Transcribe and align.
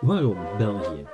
Waarom 0.00 0.56
België? 0.58 1.06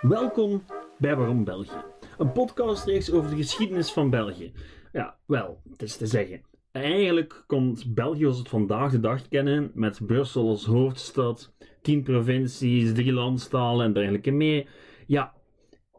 Welkom 0.00 0.62
bij 0.98 1.16
Waarom 1.16 1.44
België, 1.44 1.84
een 2.18 2.32
podcastreeks 2.32 3.12
over 3.12 3.30
de 3.30 3.36
geschiedenis 3.36 3.92
van 3.92 4.10
België. 4.10 4.52
Ja, 4.92 5.16
wel, 5.26 5.60
het 5.70 5.82
is 5.82 5.96
te 5.96 6.06
zeggen. 6.06 6.42
Eigenlijk 6.72 7.44
komt 7.46 7.94
België 7.94 8.20
zoals 8.20 8.38
het 8.38 8.48
vandaag 8.48 8.90
de 8.90 9.00
dag 9.00 9.28
kennen, 9.28 9.70
met 9.74 10.06
Brussel 10.06 10.48
als 10.48 10.64
hoofdstad, 10.64 11.54
tien 11.82 12.02
provincies, 12.02 12.94
drie 12.94 13.12
landstalen 13.12 13.86
en 13.86 13.92
dergelijke 13.92 14.30
meer. 14.30 14.68
Ja, 15.06 15.34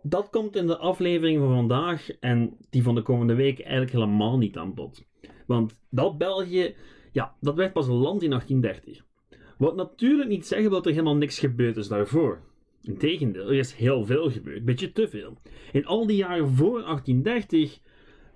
dat 0.01 0.29
komt 0.29 0.55
in 0.55 0.67
de 0.67 0.77
aflevering 0.77 1.39
van 1.39 1.55
vandaag 1.55 2.09
en 2.19 2.57
die 2.69 2.83
van 2.83 2.95
de 2.95 3.01
komende 3.01 3.35
week 3.35 3.59
eigenlijk 3.59 3.91
helemaal 3.91 4.37
niet 4.37 4.57
aan 4.57 4.73
bod. 4.73 5.05
Want 5.47 5.79
dat 5.89 6.17
België, 6.17 6.75
ja, 7.11 7.35
dat 7.39 7.55
werd 7.55 7.73
pas 7.73 7.87
een 7.87 7.93
land 7.93 8.23
in 8.23 8.29
1830. 8.29 9.05
Wat 9.57 9.75
natuurlijk 9.75 10.29
niet 10.29 10.47
zeggen 10.47 10.71
dat 10.71 10.85
er 10.85 10.91
helemaal 10.91 11.15
niks 11.15 11.39
gebeurd 11.39 11.77
is 11.77 11.87
daarvoor. 11.87 12.41
Integendeel, 12.81 13.47
er 13.47 13.57
is 13.57 13.73
heel 13.73 14.05
veel 14.05 14.31
gebeurd, 14.31 14.65
beetje 14.65 14.91
te 14.91 15.07
veel. 15.07 15.37
In 15.71 15.85
al 15.85 16.07
die 16.07 16.17
jaren 16.17 16.49
voor 16.49 16.81
1830 16.81 17.79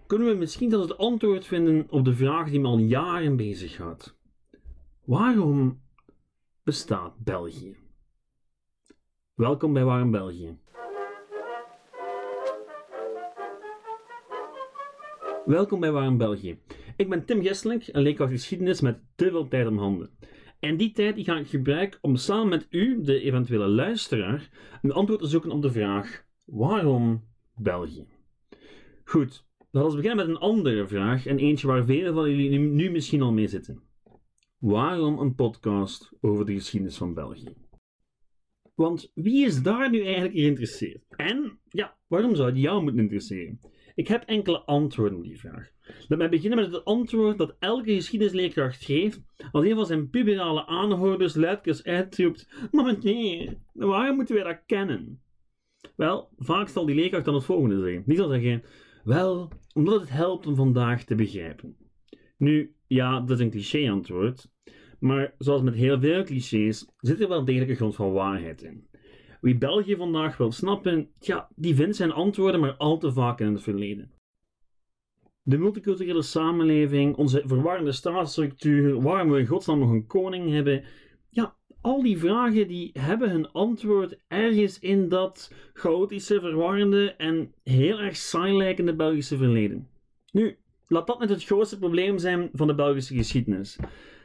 kunnen 0.07 0.27
we 0.27 0.33
misschien 0.33 0.69
dat 0.69 0.89
het 0.89 0.97
antwoord 0.97 1.45
vinden 1.45 1.85
op 1.89 2.05
de 2.05 2.15
vraag 2.15 2.49
die 2.49 2.59
me 2.59 2.67
al 2.67 2.77
jaren 2.77 3.35
bezighoudt. 3.35 4.17
Waarom 5.05 5.81
bestaat 6.63 7.13
België? 7.17 7.75
Welkom 9.33 9.73
bij 9.73 9.83
Waarom 9.83 10.11
België. 10.11 10.57
Welkom 15.45 15.79
bij 15.79 15.91
Waarom 15.91 16.17
België. 16.17 16.59
Ik 16.95 17.09
ben 17.09 17.25
Tim 17.25 17.41
Gesselink, 17.41 17.83
een 17.87 18.01
leerkracht 18.01 18.31
geschiedenis 18.31 18.81
met 18.81 18.99
te 19.15 19.29
veel 19.29 19.47
tijd 19.47 19.67
om 19.67 19.77
handen. 19.77 20.09
En 20.61 20.77
die 20.77 20.91
tijd 20.91 21.15
die 21.15 21.23
ga 21.23 21.37
ik 21.37 21.47
gebruiken 21.47 21.99
om 22.01 22.15
samen 22.15 22.49
met 22.49 22.67
u, 22.69 23.01
de 23.01 23.19
eventuele 23.19 23.67
luisteraar, 23.67 24.49
een 24.81 24.91
antwoord 24.91 25.21
te 25.21 25.27
zoeken 25.27 25.51
op 25.51 25.61
de 25.61 25.71
vraag: 25.71 26.25
waarom 26.43 27.23
België? 27.55 28.05
Goed, 29.03 29.45
laten 29.71 29.89
we 29.89 29.95
beginnen 29.95 30.25
met 30.25 30.35
een 30.35 30.41
andere 30.41 30.87
vraag 30.87 31.25
en 31.25 31.37
eentje 31.37 31.67
waar 31.67 31.85
velen 31.85 32.13
van 32.13 32.29
jullie 32.29 32.59
nu 32.59 32.91
misschien 32.91 33.21
al 33.21 33.31
mee 33.31 33.47
zitten. 33.47 33.81
Waarom 34.57 35.19
een 35.19 35.35
podcast 35.35 36.11
over 36.19 36.45
de 36.45 36.53
geschiedenis 36.53 36.97
van 36.97 37.13
België? 37.13 37.53
Want 38.75 39.11
wie 39.13 39.45
is 39.45 39.61
daar 39.61 39.89
nu 39.89 40.03
eigenlijk 40.03 40.33
geïnteresseerd? 40.33 41.03
En 41.09 41.59
ja, 41.69 41.97
waarom 42.07 42.35
zou 42.35 42.53
die 42.53 42.61
jou 42.61 42.83
moeten 42.83 43.01
interesseren? 43.01 43.59
Ik 43.95 44.07
heb 44.07 44.23
enkele 44.23 44.59
antwoorden 44.59 45.17
op 45.17 45.23
die 45.23 45.39
vraag. 45.39 45.69
Laat 46.07 46.19
mij 46.19 46.29
beginnen 46.29 46.59
met 46.59 46.71
het 46.71 46.85
antwoord 46.85 47.37
dat 47.37 47.55
elke 47.59 47.93
geschiedenisleerkracht 47.93 48.83
geeft 48.83 49.21
als 49.51 49.65
een 49.65 49.75
van 49.75 49.85
zijn 49.85 50.09
puberale 50.09 50.65
aanhouders 50.65 51.35
luidkeels 51.35 51.83
uitroept: 51.83 52.49
Maar 52.71 52.83
meneer, 52.83 53.57
waarom 53.73 54.15
moeten 54.15 54.35
wij 54.35 54.43
dat 54.43 54.63
kennen? 54.65 55.21
Wel, 55.95 56.29
vaak 56.37 56.67
zal 56.67 56.85
die 56.85 56.95
leerkracht 56.95 57.25
dan 57.25 57.33
het 57.33 57.43
volgende 57.43 57.81
zeggen. 57.81 58.03
Die 58.05 58.17
zal 58.17 58.29
zeggen: 58.29 58.63
Wel, 59.03 59.51
omdat 59.73 59.99
het 59.99 60.09
helpt 60.09 60.47
om 60.47 60.55
vandaag 60.55 61.03
te 61.03 61.15
begrijpen. 61.15 61.75
Nu, 62.37 62.75
ja, 62.87 63.19
dat 63.19 63.29
is 63.29 63.39
een 63.39 63.51
cliché-antwoord, 63.51 64.51
maar 64.99 65.33
zoals 65.37 65.61
met 65.61 65.75
heel 65.75 65.99
veel 65.99 66.23
clichés 66.23 66.87
zit 66.97 67.21
er 67.21 67.27
wel 67.27 67.45
degelijk 67.45 67.69
een 67.69 67.75
grond 67.75 67.95
van 67.95 68.11
waarheid 68.11 68.61
in. 68.61 68.89
Wie 69.41 69.57
België 69.57 69.95
vandaag 69.95 70.37
wil 70.37 70.51
snappen, 70.51 71.09
ja, 71.19 71.49
die 71.55 71.75
vindt 71.75 71.95
zijn 71.95 72.11
antwoorden 72.11 72.59
maar 72.59 72.75
al 72.75 72.97
te 72.97 73.11
vaak 73.11 73.39
in 73.39 73.53
het 73.53 73.63
verleden. 73.63 74.11
De 75.43 75.57
multiculturele 75.57 76.21
samenleving, 76.21 77.15
onze 77.15 77.41
verwarrende 77.45 77.91
staatsstructuur, 77.91 79.01
waarom 79.01 79.31
we 79.31 79.39
in 79.39 79.45
godsnaam 79.45 79.79
nog 79.79 79.89
een 79.89 80.07
koning 80.07 80.49
hebben, 80.49 80.83
ja, 81.29 81.55
al 81.81 82.01
die 82.01 82.17
vragen 82.17 82.67
die 82.67 82.89
hebben 82.93 83.29
hun 83.29 83.51
antwoord 83.51 84.19
ergens 84.27 84.79
in 84.79 85.09
dat 85.09 85.53
chaotische, 85.73 86.39
verwarrende 86.39 87.11
en 87.11 87.53
heel 87.63 87.99
erg 87.99 88.15
saai 88.15 88.53
lijkende 88.53 88.95
Belgische 88.95 89.37
verleden. 89.37 89.89
Nu, 90.31 90.57
laat 90.87 91.07
dat 91.07 91.19
net 91.19 91.29
het 91.29 91.43
grootste 91.43 91.79
probleem 91.79 92.17
zijn 92.17 92.49
van 92.53 92.67
de 92.67 92.75
Belgische 92.75 93.15
geschiedenis. 93.15 93.79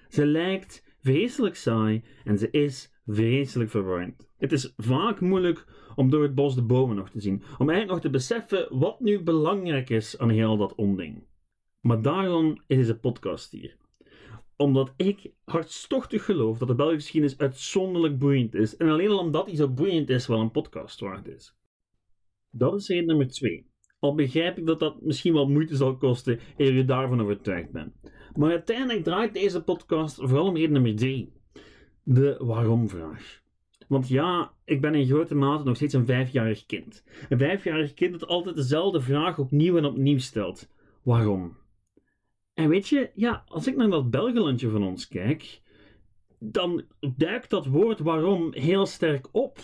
Ze 0.08 0.26
lijkt 0.26 0.96
vreselijk 1.00 1.56
saai 1.56 2.04
en 2.24 2.38
ze 2.38 2.50
is 2.50 2.92
vreselijk 3.06 3.70
verwarrend. 3.70 4.25
Het 4.38 4.52
is 4.52 4.72
vaak 4.76 5.20
moeilijk 5.20 5.66
om 5.94 6.10
door 6.10 6.22
het 6.22 6.34
bos 6.34 6.54
de 6.54 6.62
bomen 6.62 6.96
nog 6.96 7.10
te 7.10 7.20
zien, 7.20 7.42
om 7.58 7.68
eigenlijk 7.70 7.88
nog 7.88 8.00
te 8.00 8.10
beseffen 8.10 8.78
wat 8.78 9.00
nu 9.00 9.22
belangrijk 9.22 9.90
is 9.90 10.18
aan 10.18 10.30
heel 10.30 10.56
dat 10.56 10.74
onding. 10.74 11.24
Maar 11.80 12.02
daarom 12.02 12.62
is 12.66 12.76
deze 12.76 12.98
podcast 12.98 13.50
hier. 13.50 13.76
Omdat 14.56 14.92
ik 14.96 15.30
hartstochtig 15.44 16.24
geloof 16.24 16.58
dat 16.58 16.68
de 16.68 16.74
Belgische 16.74 17.00
geschiedenis 17.00 17.38
uitzonderlijk 17.38 18.18
boeiend 18.18 18.54
is, 18.54 18.76
en 18.76 18.88
alleen 18.88 19.08
al 19.08 19.18
omdat 19.18 19.46
die 19.46 19.56
zo 19.56 19.68
boeiend 19.68 20.10
is, 20.10 20.26
wel 20.26 20.40
een 20.40 20.50
podcast 20.50 21.00
waard 21.00 21.28
is. 21.28 21.56
Dat 22.50 22.74
is 22.74 22.88
reden 22.88 23.06
nummer 23.06 23.28
twee. 23.28 23.66
Al 23.98 24.14
begrijp 24.14 24.58
ik 24.58 24.66
dat 24.66 24.80
dat 24.80 25.02
misschien 25.02 25.32
wel 25.32 25.48
moeite 25.48 25.76
zal 25.76 25.96
kosten 25.96 26.40
eer 26.56 26.72
je 26.72 26.84
daarvan 26.84 27.22
overtuigd 27.22 27.70
bent. 27.70 27.94
Maar 28.34 28.50
uiteindelijk 28.50 29.04
draait 29.04 29.32
deze 29.34 29.62
podcast 29.62 30.16
vooral 30.16 30.46
om 30.46 30.56
reden 30.56 30.72
nummer 30.72 30.96
drie. 30.96 31.32
De 32.02 32.36
waarom-vraag. 32.38 33.44
Want 33.88 34.08
ja, 34.08 34.52
ik 34.64 34.80
ben 34.80 34.94
in 34.94 35.06
grote 35.06 35.34
mate 35.34 35.64
nog 35.64 35.76
steeds 35.76 35.94
een 35.94 36.06
vijfjarig 36.06 36.66
kind. 36.66 37.04
Een 37.28 37.38
vijfjarig 37.38 37.94
kind 37.94 38.12
dat 38.12 38.28
altijd 38.28 38.56
dezelfde 38.56 39.00
vraag 39.00 39.38
opnieuw 39.38 39.76
en 39.76 39.84
opnieuw 39.84 40.18
stelt. 40.18 40.68
Waarom? 41.02 41.56
En 42.54 42.68
weet 42.68 42.88
je, 42.88 43.10
ja, 43.14 43.44
als 43.46 43.66
ik 43.66 43.76
naar 43.76 43.90
dat 43.90 44.10
Belgelandje 44.10 44.70
van 44.70 44.82
ons 44.84 45.08
kijk, 45.08 45.60
dan 46.38 46.84
duikt 47.16 47.50
dat 47.50 47.66
woord 47.66 47.98
waarom 47.98 48.52
heel 48.52 48.86
sterk 48.86 49.28
op. 49.32 49.58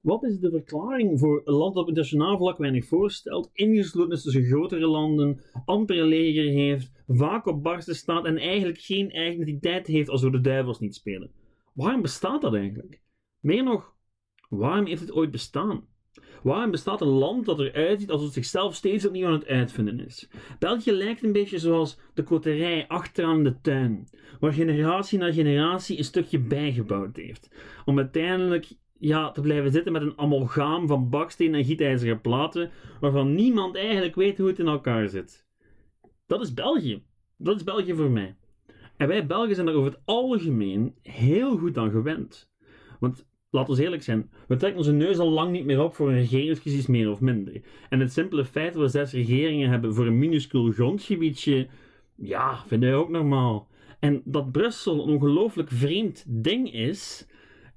Wat 0.00 0.24
is 0.24 0.38
de 0.38 0.50
verklaring 0.50 1.18
voor 1.18 1.42
een 1.44 1.54
land 1.54 1.74
dat 1.74 1.82
op 1.82 1.88
internationaal 1.88 2.36
vlak 2.36 2.58
weinig 2.58 2.86
voorstelt, 2.86 3.50
ingesloten 3.52 4.12
is 4.12 4.22
tussen 4.22 4.44
grotere 4.44 4.86
landen, 4.86 5.40
amper 5.64 6.04
leger 6.04 6.44
heeft, 6.44 6.92
vaak 7.06 7.46
op 7.46 7.62
barsten 7.62 7.94
staat 7.94 8.24
en 8.24 8.36
eigenlijk 8.36 8.78
geen 8.78 9.10
eigen 9.10 9.40
identiteit 9.40 9.86
heeft 9.86 10.08
als 10.08 10.22
we 10.22 10.30
de 10.30 10.40
duivels 10.40 10.78
niet 10.78 10.94
spelen? 10.94 11.30
Waarom 11.74 12.02
bestaat 12.02 12.40
dat 12.40 12.54
eigenlijk? 12.54 13.01
Meer 13.42 13.62
nog, 13.62 13.94
waarom 14.48 14.86
heeft 14.86 15.00
het 15.00 15.12
ooit 15.12 15.30
bestaan? 15.30 15.86
Waarom 16.42 16.70
bestaat 16.70 17.00
een 17.00 17.06
land 17.06 17.44
dat 17.46 17.60
eruit 17.60 18.00
ziet 18.00 18.10
alsof 18.10 18.24
het 18.24 18.34
zichzelf 18.34 18.74
steeds 18.74 19.06
opnieuw 19.06 19.26
aan 19.26 19.32
het 19.32 19.46
uitvinden 19.46 20.06
is? 20.06 20.28
België 20.58 20.92
lijkt 20.92 21.22
een 21.22 21.32
beetje 21.32 21.58
zoals 21.58 21.98
de 22.14 22.22
koterij 22.22 22.88
achteraan 22.88 23.42
de 23.42 23.60
tuin, 23.60 24.08
waar 24.40 24.52
generatie 24.52 25.18
na 25.18 25.32
generatie 25.32 25.98
een 25.98 26.04
stukje 26.04 26.38
bijgebouwd 26.38 27.16
heeft, 27.16 27.50
om 27.84 27.98
uiteindelijk 27.98 28.72
ja, 28.98 29.30
te 29.30 29.40
blijven 29.40 29.72
zitten 29.72 29.92
met 29.92 30.02
een 30.02 30.18
amalgaam 30.18 30.86
van 30.86 31.10
baksteen 31.10 31.54
en 31.54 31.64
gietijzeren 31.64 32.20
platen, 32.20 32.70
waarvan 33.00 33.34
niemand 33.34 33.76
eigenlijk 33.76 34.14
weet 34.14 34.38
hoe 34.38 34.48
het 34.48 34.58
in 34.58 34.66
elkaar 34.66 35.08
zit. 35.08 35.46
Dat 36.26 36.40
is 36.40 36.54
België. 36.54 37.02
Dat 37.36 37.56
is 37.56 37.64
België 37.64 37.94
voor 37.94 38.10
mij. 38.10 38.36
En 38.96 39.08
wij 39.08 39.26
Belgen 39.26 39.54
zijn 39.54 39.66
daar 39.66 39.74
over 39.74 39.90
het 39.90 40.00
algemeen 40.04 40.94
heel 41.02 41.58
goed 41.58 41.78
aan 41.78 41.90
gewend. 41.90 42.50
Want 43.00 43.26
laten 43.52 43.74
we 43.74 43.82
eerlijk 43.82 44.02
zijn, 44.02 44.30
we 44.48 44.56
trekken 44.56 44.78
onze 44.78 44.92
neus 44.92 45.18
al 45.18 45.30
lang 45.30 45.52
niet 45.52 45.64
meer 45.64 45.82
op 45.82 45.94
voor 45.94 46.08
een 46.08 46.18
regeringscrisis 46.18 46.86
meer 46.86 47.10
of 47.10 47.20
minder. 47.20 47.62
En 47.88 48.00
het 48.00 48.12
simpele 48.12 48.44
feit 48.44 48.72
dat 48.72 48.82
we 48.82 48.88
zes 48.88 49.12
regeringen 49.12 49.70
hebben 49.70 49.94
voor 49.94 50.06
een 50.06 50.18
minuscuul 50.18 50.70
grondgebiedje, 50.70 51.68
ja, 52.16 52.64
vinden 52.66 52.90
wij 52.90 52.98
ook 52.98 53.08
normaal. 53.08 53.68
En 54.00 54.22
dat 54.24 54.52
Brussel 54.52 54.94
een 54.94 55.14
ongelooflijk 55.14 55.70
vreemd 55.70 56.24
ding 56.28 56.72
is, 56.72 57.26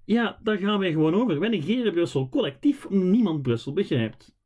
ja, 0.06 0.40
daar 0.44 0.58
gaan 0.58 0.80
wij 0.80 0.92
gewoon 0.92 1.14
over. 1.14 1.40
Wij 1.40 1.50
negeren 1.50 1.94
Brussel 1.94 2.30
collectief 2.30 2.86
omdat 2.86 3.08
niemand 3.08 3.42
Brussel 3.42 3.74
begrijpt. 3.74 4.38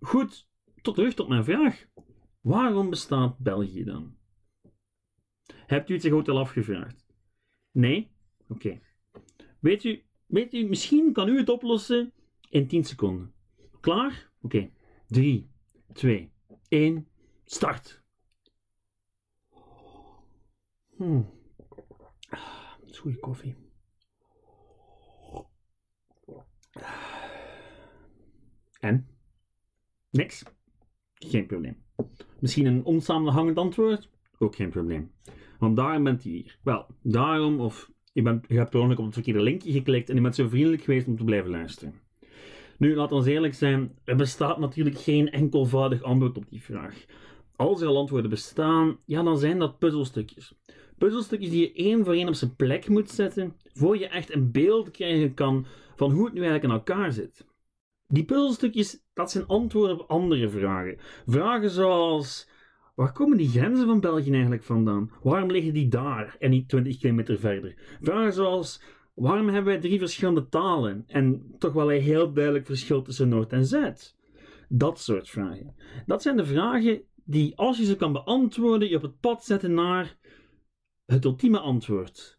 Goed, 0.00 0.48
tot 0.82 0.94
terug 0.94 1.14
tot 1.14 1.28
mijn 1.28 1.44
vraag. 1.44 1.86
Waarom 2.40 2.90
bestaat 2.90 3.38
België 3.38 3.84
dan? 3.84 4.16
Hebt 5.66 5.90
u 5.90 5.92
het 5.92 6.02
zich 6.02 6.12
ooit 6.12 6.28
al 6.28 6.38
afgevraagd? 6.38 7.06
Nee? 7.72 8.10
Oké. 8.48 8.80
Weet 9.60 9.84
u, 9.84 10.02
weet 10.28 10.54
u, 10.54 10.64
misschien 10.64 11.12
kan 11.12 11.28
u 11.28 11.38
het 11.38 11.48
oplossen 11.48 12.12
in 12.48 12.66
10 12.66 12.84
seconden. 12.84 13.32
Klaar? 13.80 14.30
Oké. 14.42 14.70
3, 15.06 15.50
2, 15.92 16.32
1, 16.68 17.08
start. 17.44 18.02
Hmm. 20.96 21.30
Is 22.86 22.98
goede 22.98 23.18
koffie. 23.18 23.56
En? 28.80 29.08
Niks? 30.10 30.42
Geen 31.14 31.46
probleem. 31.46 31.82
Misschien 32.40 32.66
een 32.66 32.84
onsamenhangend 32.84 33.56
antwoord? 33.56 34.10
Ook 34.38 34.56
geen 34.56 34.70
probleem. 34.70 35.12
Want 35.58 35.76
daarom 35.76 36.04
bent 36.04 36.24
u 36.24 36.30
hier. 36.30 36.58
Wel, 36.62 36.86
daarom, 37.02 37.60
of 37.60 37.90
je, 38.18 38.24
bent, 38.24 38.44
je 38.48 38.56
hebt 38.56 38.70
per 38.70 38.80
op 38.80 39.04
het 39.04 39.14
verkeerde 39.14 39.42
linkje 39.42 39.72
geklikt 39.72 40.08
en 40.08 40.14
je 40.14 40.20
bent 40.20 40.34
zo 40.34 40.48
vriendelijk 40.48 40.82
geweest 40.82 41.06
om 41.06 41.16
te 41.16 41.24
blijven 41.24 41.50
luisteren. 41.50 41.94
Nu, 42.78 42.94
laten 42.94 43.22
we 43.22 43.30
eerlijk 43.30 43.54
zijn, 43.54 43.98
er 44.04 44.16
bestaat 44.16 44.58
natuurlijk 44.58 44.98
geen 44.98 45.30
enkelvoudig 45.30 46.02
antwoord 46.02 46.36
op 46.36 46.44
die 46.48 46.62
vraag. 46.62 47.04
Als 47.56 47.80
er 47.80 47.86
al 47.86 47.96
antwoorden 47.96 48.30
bestaan, 48.30 48.98
ja, 49.04 49.22
dan 49.22 49.38
zijn 49.38 49.58
dat 49.58 49.78
puzzelstukjes. 49.78 50.52
Puzzelstukjes 50.98 51.50
die 51.50 51.60
je 51.60 51.72
één 51.72 52.04
voor 52.04 52.14
één 52.14 52.28
op 52.28 52.34
zijn 52.34 52.56
plek 52.56 52.88
moet 52.88 53.10
zetten, 53.10 53.56
voor 53.72 53.98
je 53.98 54.08
echt 54.08 54.34
een 54.34 54.50
beeld 54.50 54.90
krijgen 54.90 55.34
kan 55.34 55.66
van 55.96 56.10
hoe 56.10 56.24
het 56.24 56.34
nu 56.34 56.40
eigenlijk 56.40 56.72
in 56.72 56.78
elkaar 56.78 57.12
zit. 57.12 57.46
Die 58.06 58.24
puzzelstukjes, 58.24 59.04
dat 59.14 59.30
zijn 59.30 59.46
antwoorden 59.46 60.00
op 60.00 60.10
andere 60.10 60.48
vragen. 60.48 60.98
Vragen 61.26 61.70
zoals: 61.70 62.48
waar 62.98 63.12
komen 63.12 63.36
die 63.36 63.48
grenzen 63.48 63.86
van 63.86 64.00
België 64.00 64.30
eigenlijk 64.30 64.62
vandaan? 64.62 65.10
Waarom 65.22 65.50
liggen 65.50 65.72
die 65.72 65.88
daar 65.88 66.36
en 66.38 66.50
niet 66.50 66.68
20 66.68 66.98
kilometer 66.98 67.38
verder? 67.38 67.74
Vragen 68.00 68.32
zoals: 68.32 68.82
waarom 69.14 69.46
hebben 69.46 69.72
wij 69.72 69.80
drie 69.80 69.98
verschillende 69.98 70.48
talen 70.48 71.04
en 71.06 71.54
toch 71.58 71.72
wel 71.72 71.92
een 71.92 72.00
heel 72.00 72.32
duidelijk 72.32 72.66
verschil 72.66 73.02
tussen 73.02 73.28
Noord 73.28 73.52
en 73.52 73.66
Zuid? 73.66 74.16
Dat 74.68 75.00
soort 75.00 75.28
vragen. 75.28 75.74
Dat 76.06 76.22
zijn 76.22 76.36
de 76.36 76.44
vragen 76.44 77.02
die, 77.24 77.56
als 77.56 77.78
je 77.78 77.84
ze 77.84 77.96
kan 77.96 78.12
beantwoorden, 78.12 78.88
je 78.88 78.96
op 78.96 79.02
het 79.02 79.20
pad 79.20 79.44
zetten 79.44 79.74
naar 79.74 80.16
het 81.04 81.24
ultieme 81.24 81.58
antwoord. 81.58 82.38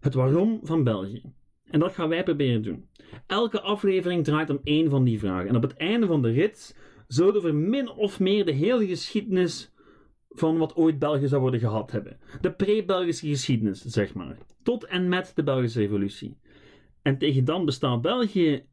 Het 0.00 0.14
waarom 0.14 0.60
van 0.62 0.84
België. 0.84 1.22
En 1.64 1.80
dat 1.80 1.92
gaan 1.92 2.08
wij 2.08 2.22
proberen 2.22 2.62
doen. 2.62 2.88
Elke 3.26 3.60
aflevering 3.60 4.24
draait 4.24 4.50
om 4.50 4.60
één 4.64 4.90
van 4.90 5.04
die 5.04 5.18
vragen. 5.18 5.48
En 5.48 5.56
op 5.56 5.62
het 5.62 5.76
einde 5.76 6.06
van 6.06 6.22
de 6.22 6.30
rit 6.30 6.78
zouden 7.06 7.42
we 7.42 7.52
min 7.52 7.90
of 7.90 8.20
meer 8.20 8.44
de 8.44 8.52
hele 8.52 8.86
geschiedenis 8.86 9.72
van 10.34 10.58
wat 10.58 10.76
ooit 10.76 10.98
België 10.98 11.28
zou 11.28 11.40
worden 11.40 11.60
gehad 11.60 11.90
hebben. 11.90 12.18
De 12.40 12.52
pre-Belgische 12.52 13.26
geschiedenis, 13.26 13.84
zeg 13.84 14.14
maar. 14.14 14.38
Tot 14.62 14.84
en 14.84 15.08
met 15.08 15.32
de 15.34 15.42
Belgische 15.42 15.80
revolutie. 15.80 16.38
En 17.02 17.18
tegen 17.18 17.44
dan 17.44 17.64
bestaat 17.64 18.02
België 18.02 18.66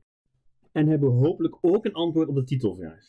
en 0.72 0.88
hebben 0.88 1.10
we 1.10 1.28
hopelijk 1.28 1.58
ook 1.62 1.86
een 1.86 1.94
antwoord 1.94 2.28
op 2.28 2.36
de 2.36 2.44
titelvraag. 2.44 3.04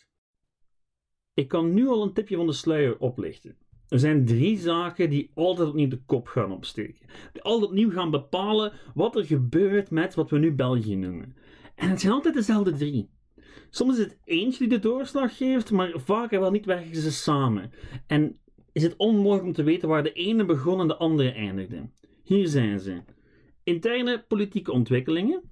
Ik 1.34 1.49
kan 1.49 1.75
nu 1.75 1.88
al 1.88 2.02
een 2.02 2.12
tipje 2.12 2.37
van 2.37 2.46
de 2.46 2.52
sluier 2.52 2.99
oplichten. 2.99 3.56
Er 3.88 3.99
zijn 3.99 4.25
drie 4.25 4.58
zaken 4.58 5.10
die 5.10 5.31
altijd 5.34 5.69
opnieuw 5.69 5.88
de 5.88 6.02
kop 6.06 6.26
gaan 6.26 6.52
opsteken. 6.52 7.06
Die 7.32 7.43
altijd 7.43 7.70
opnieuw 7.70 7.90
gaan 7.90 8.10
bepalen 8.10 8.72
wat 8.94 9.16
er 9.16 9.25
gebeurt 9.25 9.90
met 9.90 10.14
wat 10.14 10.31
we 10.31 10.38
nu 10.38 10.55
België 10.55 10.96
noemen. 10.96 11.37
En 11.75 11.88
het 11.88 12.00
zijn 12.00 12.12
altijd 12.12 12.34
dezelfde 12.34 12.72
drie. 12.72 13.10
Soms 13.70 13.98
is 13.98 14.05
het 14.05 14.19
eentje 14.25 14.58
die 14.58 14.69
de 14.69 14.78
doorslag 14.78 15.37
geeft, 15.37 15.70
maar 15.70 15.93
vaker 15.94 16.40
wel 16.40 16.50
niet 16.50 16.64
werken 16.64 16.96
ze 16.96 17.12
samen. 17.12 17.70
En 18.06 18.40
is 18.72 18.82
het 18.82 18.96
onmogelijk 18.96 19.46
om 19.46 19.52
te 19.52 19.62
weten 19.62 19.88
waar 19.88 20.02
de 20.02 20.12
ene 20.12 20.44
begon 20.44 20.80
en 20.80 20.88
de 20.88 20.96
andere 20.96 21.30
eindigde. 21.30 21.88
Hier 22.22 22.48
zijn 22.48 22.80
ze. 22.80 23.02
Interne 23.64 24.24
politieke 24.28 24.72
ontwikkelingen, 24.72 25.42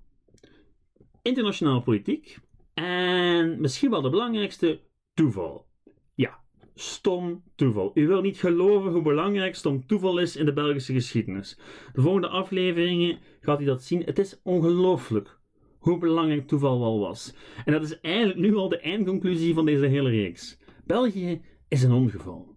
internationale 1.22 1.82
politiek 1.82 2.38
en 2.74 3.60
misschien 3.60 3.90
wel 3.90 4.02
de 4.02 4.10
belangrijkste, 4.10 4.80
toeval. 5.14 5.66
Ja, 6.14 6.40
stom 6.74 7.42
toeval. 7.54 7.90
U 7.94 8.06
wil 8.06 8.20
niet 8.20 8.38
geloven 8.38 8.92
hoe 8.92 9.02
belangrijk 9.02 9.54
stom 9.54 9.86
toeval 9.86 10.18
is 10.18 10.36
in 10.36 10.44
de 10.44 10.52
Belgische 10.52 10.92
geschiedenis. 10.92 11.58
De 11.92 12.00
volgende 12.00 12.28
afleveringen 12.28 13.18
gaat 13.40 13.60
u 13.60 13.64
dat 13.64 13.82
zien. 13.82 14.02
Het 14.04 14.18
is 14.18 14.40
ongelooflijk 14.42 15.38
hoe 15.78 15.98
belangrijk 15.98 16.46
toeval 16.46 16.80
wel 16.80 16.98
was. 16.98 17.34
En 17.64 17.72
dat 17.72 17.82
is 17.82 18.00
eigenlijk 18.00 18.38
nu 18.38 18.56
al 18.56 18.68
de 18.68 18.78
eindconclusie 18.78 19.54
van 19.54 19.64
deze 19.64 19.86
hele 19.86 20.10
reeks. 20.10 20.58
België 20.84 21.40
is 21.68 21.82
een 21.82 21.92
ongeval. 21.92 22.49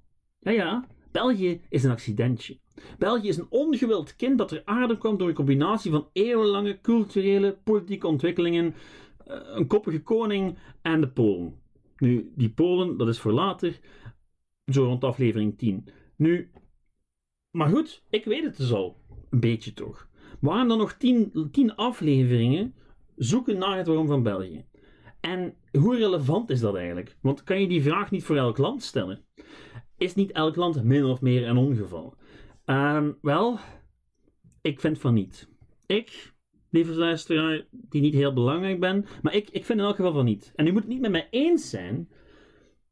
Ja, 0.44 0.52
ja, 0.52 0.88
België 1.12 1.62
is 1.70 1.84
een 1.84 1.92
accidentje. 1.92 2.60
België 2.98 3.28
is 3.28 3.38
een 3.38 3.48
ongewild 3.50 4.16
kind 4.16 4.38
dat 4.38 4.52
er 4.52 4.62
aarde 4.66 4.98
kwam 4.98 5.18
door 5.18 5.28
een 5.28 5.34
combinatie 5.34 5.92
van 5.92 6.10
eeuwenlange 6.14 6.82
culturele, 6.82 7.58
politieke 7.64 8.08
ontwikkelingen, 8.08 8.74
eh, 9.26 9.38
een 9.44 9.68
koppige 9.68 10.02
koning 10.02 10.58
en 10.82 11.02
de 11.02 11.08
Polen. 11.08 11.62
Nu, 11.98 12.32
die 12.36 12.50
Polen, 12.50 12.98
dat 12.98 13.08
is 13.08 13.20
voor 13.20 13.32
later, 13.32 13.80
zo 14.66 14.84
rond 14.84 15.04
aflevering 15.04 15.58
10. 15.58 15.88
Nu, 16.16 16.52
maar 17.52 17.70
goed, 17.70 18.04
ik 18.10 18.26
weet 18.26 18.44
het 18.44 18.58
dus 18.58 18.74
al. 18.74 19.02
Een 19.30 19.40
beetje 19.40 19.74
toch. 19.74 20.08
Waarom 20.40 20.68
dan 20.68 20.78
nog 20.78 20.94
10 21.52 21.76
afleveringen 21.76 22.76
zoeken 23.16 23.58
naar 23.58 23.78
het 23.78 23.88
waarom 23.88 24.08
van 24.08 24.24
België? 24.24 24.66
En 25.20 25.56
hoe 25.72 25.96
relevant 25.96 26.50
is 26.50 26.60
dat 26.60 26.76
eigenlijk? 26.76 27.18
Want 27.22 27.44
kan 27.44 27.62
je 27.62 27.68
die 27.68 27.84
vraag 27.84 28.12
niet 28.12 28.24
voor 28.24 28.36
elk 28.36 28.58
land 28.58 28.84
stellen? 28.84 29.26
Is 30.04 30.16
niet 30.16 30.32
elk 30.32 30.56
land 30.56 30.84
min 30.84 31.06
of 31.06 31.22
meer 31.22 31.48
een 31.48 31.58
ongeval? 31.58 32.16
Ehm, 32.66 33.12
wel, 33.22 33.60
ik 34.62 34.80
vind 34.80 35.00
van 35.00 35.14
niet. 35.14 35.48
Ik, 35.86 36.34
lieve 36.70 36.94
luisteraar, 36.94 37.66
die 37.72 38.02
niet 38.02 38.14
heel 38.14 38.34
belangrijk 38.34 38.80
ben, 38.80 39.06
maar 39.22 39.36
ik, 39.36 39.50
ik 39.50 39.66
vind 39.66 39.80
in 39.80 39.86
elk 39.86 39.96
geval 39.96 40.14
van 40.14 40.26
niet. 40.26 40.52
En 40.56 40.68
u 40.68 40.72
moet 40.72 40.82
het 40.82 40.90
niet 40.90 41.02
met 41.02 41.12
mij 41.12 41.28
eens 41.30 41.70
zijn, 41.70 42.10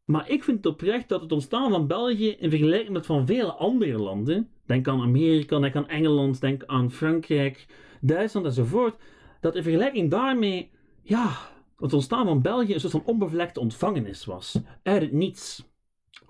maar 0.06 0.30
ik 0.30 0.44
vind 0.44 0.66
oprecht 0.66 1.10
dat 1.10 1.22
het 1.22 1.31
ontstaan 1.31 1.69
van 1.69 1.88
België 1.88 2.30
in 2.30 2.50
vergelijking 2.50 2.94
met 2.94 3.06
van 3.06 3.25
vele 3.25 3.52
andere 3.52 3.98
landen, 3.98 4.50
denk 4.66 4.88
aan 4.88 5.02
Amerika, 5.02 5.60
denk 5.60 5.75
aan 5.75 5.88
Engeland, 5.88 6.42
denk 6.42 6.66
aan 6.66 6.92
Frankrijk, 6.92 7.66
Duitsland 8.02 8.46
enzovoort, 8.46 8.96
dat 9.42 9.56
in 9.56 9.64
vergelijking 9.64 10.12
daarmee, 10.12 10.72
ja, 11.02 11.38
het 11.78 11.94
ontstaan 11.94 12.25
van 12.25 12.42
België 12.42 12.74
een 12.74 12.80
soort 12.80 12.94
van 12.94 13.06
onbevlekte 13.06 13.60
ontvangenis 13.60 14.25
was. 14.25 14.60
Uit 14.84 15.02
het 15.02 15.12
niets. 15.12 15.69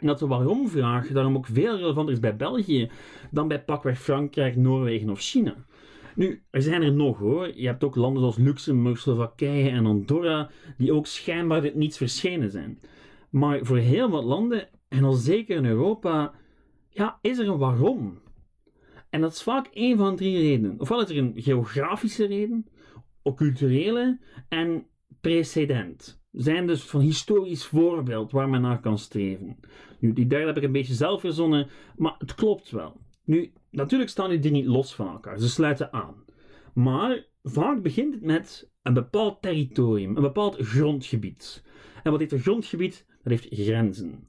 En 0.01 0.07
dat 0.07 0.19
de 0.19 0.27
waarom-vraag 0.27 1.07
daarom 1.07 1.35
ook 1.35 1.45
veel 1.45 1.77
relevanter 1.77 2.13
is 2.13 2.19
bij 2.19 2.35
België 2.35 2.89
dan 3.31 3.47
bij 3.47 3.63
pakweg 3.63 4.01
Frankrijk, 4.01 4.55
Noorwegen 4.55 5.09
of 5.09 5.19
China. 5.19 5.55
Nu, 6.15 6.43
er 6.49 6.61
zijn 6.61 6.81
er 6.81 6.93
nog 6.93 7.17
hoor. 7.17 7.51
Je 7.55 7.67
hebt 7.67 7.83
ook 7.83 7.95
landen 7.95 8.21
zoals 8.21 8.37
Luxemburg, 8.37 8.99
Slowakije 8.99 9.69
en 9.69 9.85
Andorra, 9.85 10.49
die 10.77 10.93
ook 10.93 11.07
schijnbaar 11.07 11.61
dit 11.61 11.75
niets 11.75 11.97
verschenen 11.97 12.51
zijn. 12.51 12.79
Maar 13.29 13.59
voor 13.65 13.77
heel 13.77 14.09
wat 14.09 14.23
landen, 14.23 14.69
en 14.87 15.03
al 15.03 15.13
zeker 15.13 15.57
in 15.57 15.65
Europa, 15.65 16.33
ja, 16.89 17.19
is 17.21 17.37
er 17.37 17.47
een 17.47 17.57
waarom. 17.57 18.19
En 19.09 19.21
dat 19.21 19.31
is 19.31 19.43
vaak 19.43 19.67
één 19.67 19.97
van 19.97 20.15
drie 20.15 20.37
redenen. 20.37 20.79
Ofwel 20.79 21.01
is 21.01 21.09
er 21.09 21.17
een 21.17 21.33
geografische 21.35 22.25
reden, 22.25 22.67
een 23.23 23.35
culturele 23.35 24.19
en 24.49 24.85
precedent 25.21 26.20
zijn 26.31 26.67
dus 26.67 26.83
van 26.83 27.01
historisch 27.01 27.65
voorbeeld 27.65 28.31
waar 28.31 28.49
men 28.49 28.61
naar 28.61 28.79
kan 28.79 28.97
streven. 28.97 29.57
Nu, 29.99 30.13
die 30.13 30.27
derde 30.27 30.45
heb 30.45 30.57
ik 30.57 30.63
een 30.63 30.71
beetje 30.71 30.93
zelf 30.93 31.19
verzonnen, 31.19 31.67
maar 31.95 32.15
het 32.17 32.35
klopt 32.35 32.69
wel. 32.69 33.01
Nu, 33.23 33.51
natuurlijk 33.69 34.09
staan 34.09 34.29
die 34.29 34.39
dingen 34.39 34.61
niet 34.61 34.69
los 34.69 34.95
van 34.95 35.07
elkaar, 35.07 35.39
ze 35.39 35.49
sluiten 35.49 35.93
aan. 35.93 36.15
Maar 36.73 37.25
vaak 37.43 37.81
begint 37.81 38.13
het 38.13 38.23
met 38.23 38.69
een 38.81 38.93
bepaald 38.93 39.41
territorium, 39.41 40.15
een 40.15 40.21
bepaald 40.21 40.55
grondgebied. 40.59 41.63
En 42.03 42.11
wat 42.11 42.19
heeft 42.19 42.31
een 42.31 42.39
grondgebied? 42.39 43.05
Dat 43.23 43.31
heeft 43.31 43.47
grenzen. 43.49 44.27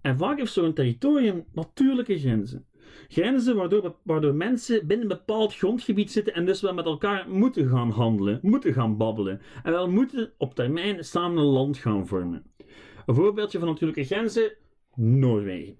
En 0.00 0.16
vaak 0.16 0.38
heeft 0.38 0.52
zo'n 0.52 0.72
territorium 0.72 1.44
natuurlijke 1.52 2.18
grenzen. 2.18 2.66
Grenzen 3.08 3.56
waardoor, 3.56 3.96
waardoor 4.02 4.34
mensen 4.34 4.86
binnen 4.86 5.10
een 5.10 5.16
bepaald 5.16 5.54
grondgebied 5.54 6.10
zitten 6.10 6.34
en 6.34 6.46
dus 6.46 6.60
wel 6.60 6.74
met 6.74 6.84
elkaar 6.84 7.30
moeten 7.30 7.68
gaan 7.68 7.90
handelen, 7.90 8.38
moeten 8.42 8.72
gaan 8.72 8.96
babbelen. 8.96 9.40
En 9.62 9.72
wel 9.72 9.90
moeten 9.90 10.32
op 10.38 10.54
termijn 10.54 11.04
samen 11.04 11.38
een 11.38 11.44
land 11.44 11.78
gaan 11.78 12.06
vormen. 12.06 12.44
Een 13.06 13.14
voorbeeldje 13.14 13.58
van 13.58 13.68
natuurlijke 13.68 14.04
grenzen: 14.04 14.52
Noorwegen. 14.94 15.76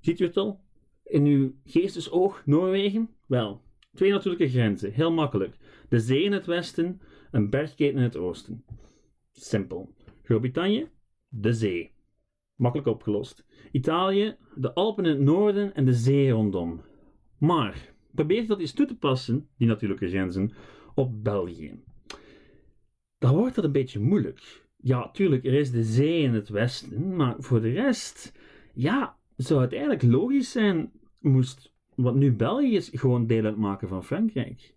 Ziet 0.00 0.20
u 0.20 0.24
het 0.24 0.36
al? 0.36 0.60
In 1.04 1.24
uw 1.24 1.54
geestesoog 1.64 2.42
Noorwegen? 2.44 3.08
Wel, 3.26 3.62
twee 3.94 4.10
natuurlijke 4.10 4.48
grenzen, 4.48 4.92
heel 4.92 5.12
makkelijk. 5.12 5.56
De 5.88 6.00
zee 6.00 6.22
in 6.22 6.32
het 6.32 6.46
westen, 6.46 7.00
een 7.30 7.50
bergketen 7.50 7.96
in 7.96 8.02
het 8.02 8.16
oosten. 8.16 8.64
Simpel. 9.32 9.94
Groot-Brittannië, 10.22 10.88
de 11.28 11.52
zee. 11.52 11.95
Makkelijk 12.56 12.88
opgelost. 12.88 13.46
Italië, 13.72 14.36
de 14.54 14.74
Alpen 14.74 15.04
in 15.04 15.10
het 15.10 15.20
noorden 15.20 15.74
en 15.74 15.84
de 15.84 15.94
zee 15.94 16.30
rondom. 16.30 16.80
Maar 17.38 17.94
probeer 18.14 18.46
dat 18.46 18.60
eens 18.60 18.72
toe 18.72 18.86
te 18.86 18.96
passen, 18.96 19.48
die 19.56 19.68
natuurlijke 19.68 20.08
grenzen, 20.08 20.52
op 20.94 21.24
België. 21.24 21.82
Dan 23.18 23.36
wordt 23.36 23.54
dat 23.54 23.64
een 23.64 23.72
beetje 23.72 24.00
moeilijk. 24.00 24.66
Ja, 24.76 25.10
tuurlijk, 25.10 25.44
er 25.44 25.54
is 25.54 25.70
de 25.70 25.84
zee 25.84 26.22
in 26.22 26.34
het 26.34 26.48
westen, 26.48 27.16
maar 27.16 27.34
voor 27.38 27.60
de 27.60 27.70
rest, 27.70 28.32
ja, 28.74 29.16
zou 29.36 29.60
het 29.60 29.72
eigenlijk 29.72 30.02
logisch 30.02 30.50
zijn, 30.50 30.92
moest 31.20 31.72
wat 31.94 32.14
nu 32.14 32.32
België 32.32 32.74
is, 32.76 32.90
gewoon 32.92 33.26
deel 33.26 33.44
uitmaken 33.44 33.88
van 33.88 34.04
Frankrijk. 34.04 34.75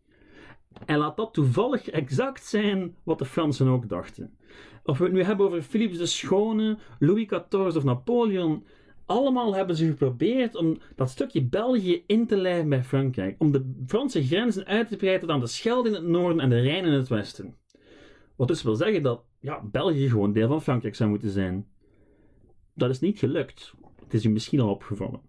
En 0.85 0.97
laat 0.97 1.17
dat 1.17 1.33
toevallig 1.33 1.89
exact 1.89 2.45
zijn 2.45 2.95
wat 3.03 3.19
de 3.19 3.25
Fransen 3.25 3.67
ook 3.67 3.89
dachten. 3.89 4.37
Of 4.83 4.97
we 4.97 5.03
het 5.03 5.13
nu 5.13 5.23
hebben 5.23 5.45
over 5.45 5.61
Philips 5.61 5.97
de 5.97 6.05
Schone, 6.05 6.77
Louis 6.99 7.25
XIV 7.25 7.75
of 7.75 7.83
Napoleon, 7.83 8.65
allemaal 9.05 9.55
hebben 9.55 9.75
ze 9.75 9.85
geprobeerd 9.85 10.55
om 10.55 10.77
dat 10.95 11.09
stukje 11.09 11.43
België 11.43 12.03
in 12.07 12.27
te 12.27 12.37
lijven 12.37 12.69
bij 12.69 12.83
Frankrijk. 12.83 13.35
Om 13.39 13.51
de 13.51 13.83
Franse 13.87 14.25
grenzen 14.25 14.65
uit 14.65 14.87
te 14.87 14.95
breiden 14.95 15.21
tot 15.21 15.29
aan 15.29 15.39
de 15.39 15.47
Schelde 15.47 15.89
in 15.89 15.95
het 15.95 16.03
noorden 16.03 16.39
en 16.39 16.49
de 16.49 16.59
Rijn 16.61 16.85
in 16.85 16.91
het 16.91 17.07
westen. 17.07 17.55
Wat 18.35 18.47
dus 18.47 18.63
wil 18.63 18.75
zeggen 18.75 19.03
dat 19.03 19.23
ja, 19.39 19.61
België 19.63 20.09
gewoon 20.09 20.33
deel 20.33 20.47
van 20.47 20.61
Frankrijk 20.61 20.95
zou 20.95 21.09
moeten 21.09 21.29
zijn. 21.29 21.67
Dat 22.73 22.89
is 22.89 22.99
niet 22.99 23.19
gelukt. 23.19 23.73
Het 24.03 24.13
is 24.13 24.25
u 24.25 24.29
misschien 24.29 24.59
al 24.59 24.69
opgevallen. 24.69 25.21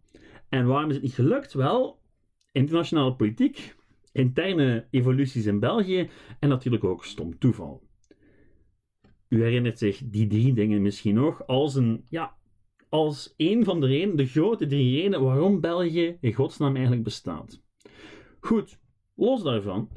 En 0.49 0.67
waarom 0.67 0.89
is 0.89 0.95
het 0.95 1.05
niet 1.05 1.15
gelukt? 1.15 1.53
Wel, 1.53 2.01
internationale 2.53 3.15
politiek, 3.15 3.77
interne 4.13 4.87
evoluties 4.91 5.47
in 5.47 5.61
België 5.61 6.11
en 6.39 6.49
natuurlijk 6.49 6.85
ook 6.85 7.05
stom 7.05 7.39
toeval. 7.39 7.89
U 9.29 9.43
herinnert 9.43 9.79
zich 9.79 10.03
die 10.05 10.27
drie 10.27 10.53
dingen 10.53 10.83
misschien 10.83 11.15
nog 11.15 11.47
als 11.47 11.75
een 11.75 12.05
ja, 12.09 12.37
als 12.89 13.35
een 13.37 13.65
van 13.65 13.81
de 13.81 13.87
redenen, 13.87 14.17
de 14.17 14.27
grote 14.27 14.67
drie 14.67 14.97
redenen 14.97 15.23
waarom 15.23 15.61
België 15.61 16.17
in 16.21 16.35
godsnaam 16.35 16.75
eigenlijk 16.75 17.05
bestaat. 17.05 17.63
Goed, 18.41 18.79
los 19.15 19.43
daarvan. 19.43 19.89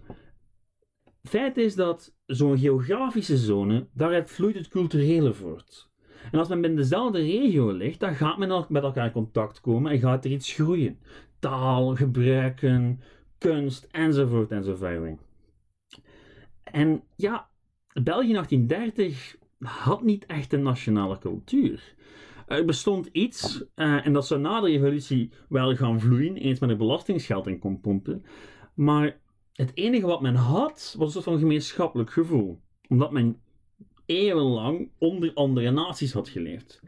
Feit 1.24 1.58
is 1.58 1.76
dat 1.76 2.16
zo'n 2.26 2.58
geografische 2.58 3.38
zone, 3.38 3.88
daaruit 3.94 4.32
vloeit 4.32 4.56
het 4.56 4.68
culturele 4.68 5.34
voort. 5.34 5.92
En 6.32 6.40
als 6.40 6.48
men 6.48 6.62
binnen 6.62 6.80
dezelfde 6.80 7.20
regio 7.20 7.72
ligt, 7.72 8.00
dan 8.00 8.16
gaat 8.16 8.38
men 8.38 8.66
met 8.70 8.84
elkaar 8.84 9.06
in 9.06 9.12
contact 9.12 9.62
komen 9.62 9.92
en 9.92 10.00
gaat 10.00 10.26
er 10.26 10.32
iets 10.32 10.54
groeien. 10.54 11.00
Taal, 11.40 11.96
gebruiken, 11.96 13.02
kunst, 13.50 13.88
enzovoort 13.92 14.52
enzovoort. 14.52 15.20
En 16.64 17.04
ja, 17.16 17.50
België 17.94 18.32
1830 18.32 19.38
had 19.60 20.04
niet 20.04 20.26
echt 20.26 20.54
een 20.54 20.62
nationale 20.62 21.18
cultuur. 21.18 21.96
Er 22.48 22.66
bestond 22.66 23.10
iets, 23.12 23.64
uh, 23.76 24.06
en 24.06 24.14
dat 24.14 24.28
zou 24.28 24.40
na 24.40 24.62
de 24.62 24.70
revolutie 24.70 25.32
wel 25.50 25.76
gaan 25.76 26.00
vloeien, 26.00 26.38
eens 26.38 26.60
met 26.60 26.70
er 26.70 26.78
belastingsgeld 26.78 27.48
in 27.48 27.60
kon 27.60 27.82
pompen. 27.82 28.26
Maar 28.74 29.20
het 29.54 29.72
enige 29.74 30.06
wat 30.06 30.22
men 30.22 30.36
had, 30.36 30.96
was 30.98 31.08
een 31.08 31.12
soort 31.12 31.24
van 31.26 31.40
gemeenschappelijk 31.40 32.12
gevoel. 32.12 32.60
Omdat 32.88 33.12
men 33.12 33.42
eeuwenlang 34.06 34.90
onder 34.98 35.34
andere 35.34 35.72
naties 35.72 36.14
had 36.14 36.30
geleefd. 36.30 36.82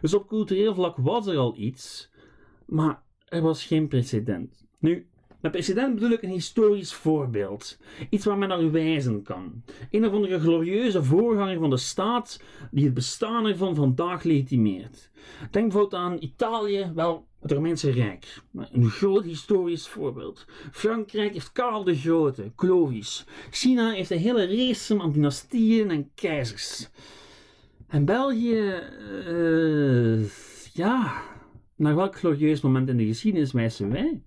Dus 0.00 0.14
op 0.14 0.28
cultureel 0.28 0.74
vlak 0.74 0.96
was 0.96 1.26
er 1.26 1.36
al 1.36 1.56
iets, 1.56 2.10
maar 2.66 3.02
er 3.24 3.42
was 3.42 3.64
geen 3.64 3.88
precedent. 3.88 4.66
Nu, 4.78 5.09
met 5.40 5.52
precedent 5.52 5.94
bedoel 5.94 6.10
ik 6.10 6.22
een 6.22 6.30
historisch 6.30 6.92
voorbeeld. 6.92 7.78
Iets 8.10 8.24
waar 8.24 8.38
men 8.38 8.48
naar 8.48 8.70
wijzen 8.70 9.22
kan. 9.22 9.62
Een 9.90 10.06
of 10.06 10.12
andere 10.12 10.40
glorieuze 10.40 11.04
voorganger 11.04 11.58
van 11.58 11.70
de 11.70 11.76
staat 11.76 12.42
die 12.70 12.84
het 12.84 12.94
bestaan 12.94 13.46
ervan 13.46 13.74
vandaag 13.74 14.22
legitimeert. 14.22 15.10
Denk 15.50 15.68
bijvoorbeeld 15.68 16.02
aan 16.02 16.16
Italië, 16.20 16.92
wel 16.94 17.26
het 17.40 17.52
Romeinse 17.52 17.90
Rijk. 17.90 18.42
Een 18.72 18.90
groot 18.90 19.24
historisch 19.24 19.88
voorbeeld. 19.88 20.46
Frankrijk 20.72 21.32
heeft 21.32 21.52
Karel 21.52 21.84
de 21.84 21.96
Grote, 21.96 22.52
Clovis. 22.56 23.24
China 23.50 23.90
heeft 23.90 24.10
een 24.10 24.18
hele 24.18 24.46
race 24.46 25.00
aan 25.00 25.12
dynastieën 25.12 25.90
en 25.90 26.10
keizers. 26.14 26.88
En 27.88 28.04
België, 28.04 28.82
uh, 29.28 30.28
ja, 30.72 31.22
naar 31.76 31.96
welk 31.96 32.16
glorieus 32.16 32.60
moment 32.60 32.88
in 32.88 32.96
de 32.96 33.06
geschiedenis 33.06 33.52
wijzen 33.52 33.90
wij? 33.90 34.22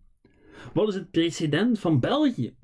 Wat 0.73 0.87
is 0.87 0.95
het 0.95 1.11
precedent 1.11 1.79
van 1.79 1.99
België? 1.99 2.55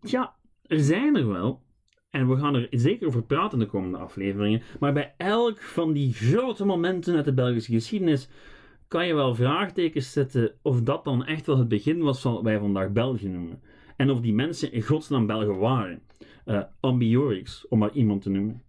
Ja, 0.00 0.34
er 0.62 0.80
zijn 0.80 1.16
er 1.16 1.28
wel. 1.28 1.64
En 2.10 2.28
we 2.28 2.36
gaan 2.36 2.54
er 2.54 2.66
zeker 2.70 3.06
over 3.06 3.22
praten 3.22 3.58
in 3.58 3.64
de 3.64 3.70
komende 3.70 3.98
afleveringen. 3.98 4.62
Maar 4.80 4.92
bij 4.92 5.14
elk 5.16 5.60
van 5.62 5.92
die 5.92 6.12
grote 6.12 6.64
momenten 6.64 7.16
uit 7.16 7.24
de 7.24 7.34
Belgische 7.34 7.72
geschiedenis 7.72 8.28
kan 8.88 9.06
je 9.06 9.14
wel 9.14 9.34
vraagtekens 9.34 10.12
zetten 10.12 10.54
of 10.62 10.82
dat 10.82 11.04
dan 11.04 11.24
echt 11.24 11.46
wel 11.46 11.58
het 11.58 11.68
begin 11.68 12.02
was 12.02 12.20
van 12.20 12.32
wat 12.32 12.42
wij 12.42 12.58
vandaag 12.58 12.92
België 12.92 13.28
noemen. 13.28 13.62
En 13.96 14.10
of 14.10 14.20
die 14.20 14.34
mensen 14.34 14.72
in 14.72 14.82
godsnaam 14.82 15.26
Belgen 15.26 15.58
waren. 15.58 16.02
Uh, 16.46 16.62
ambiorix, 16.80 17.68
om 17.68 17.78
maar 17.78 17.92
iemand 17.92 18.22
te 18.22 18.30
noemen. 18.30 18.62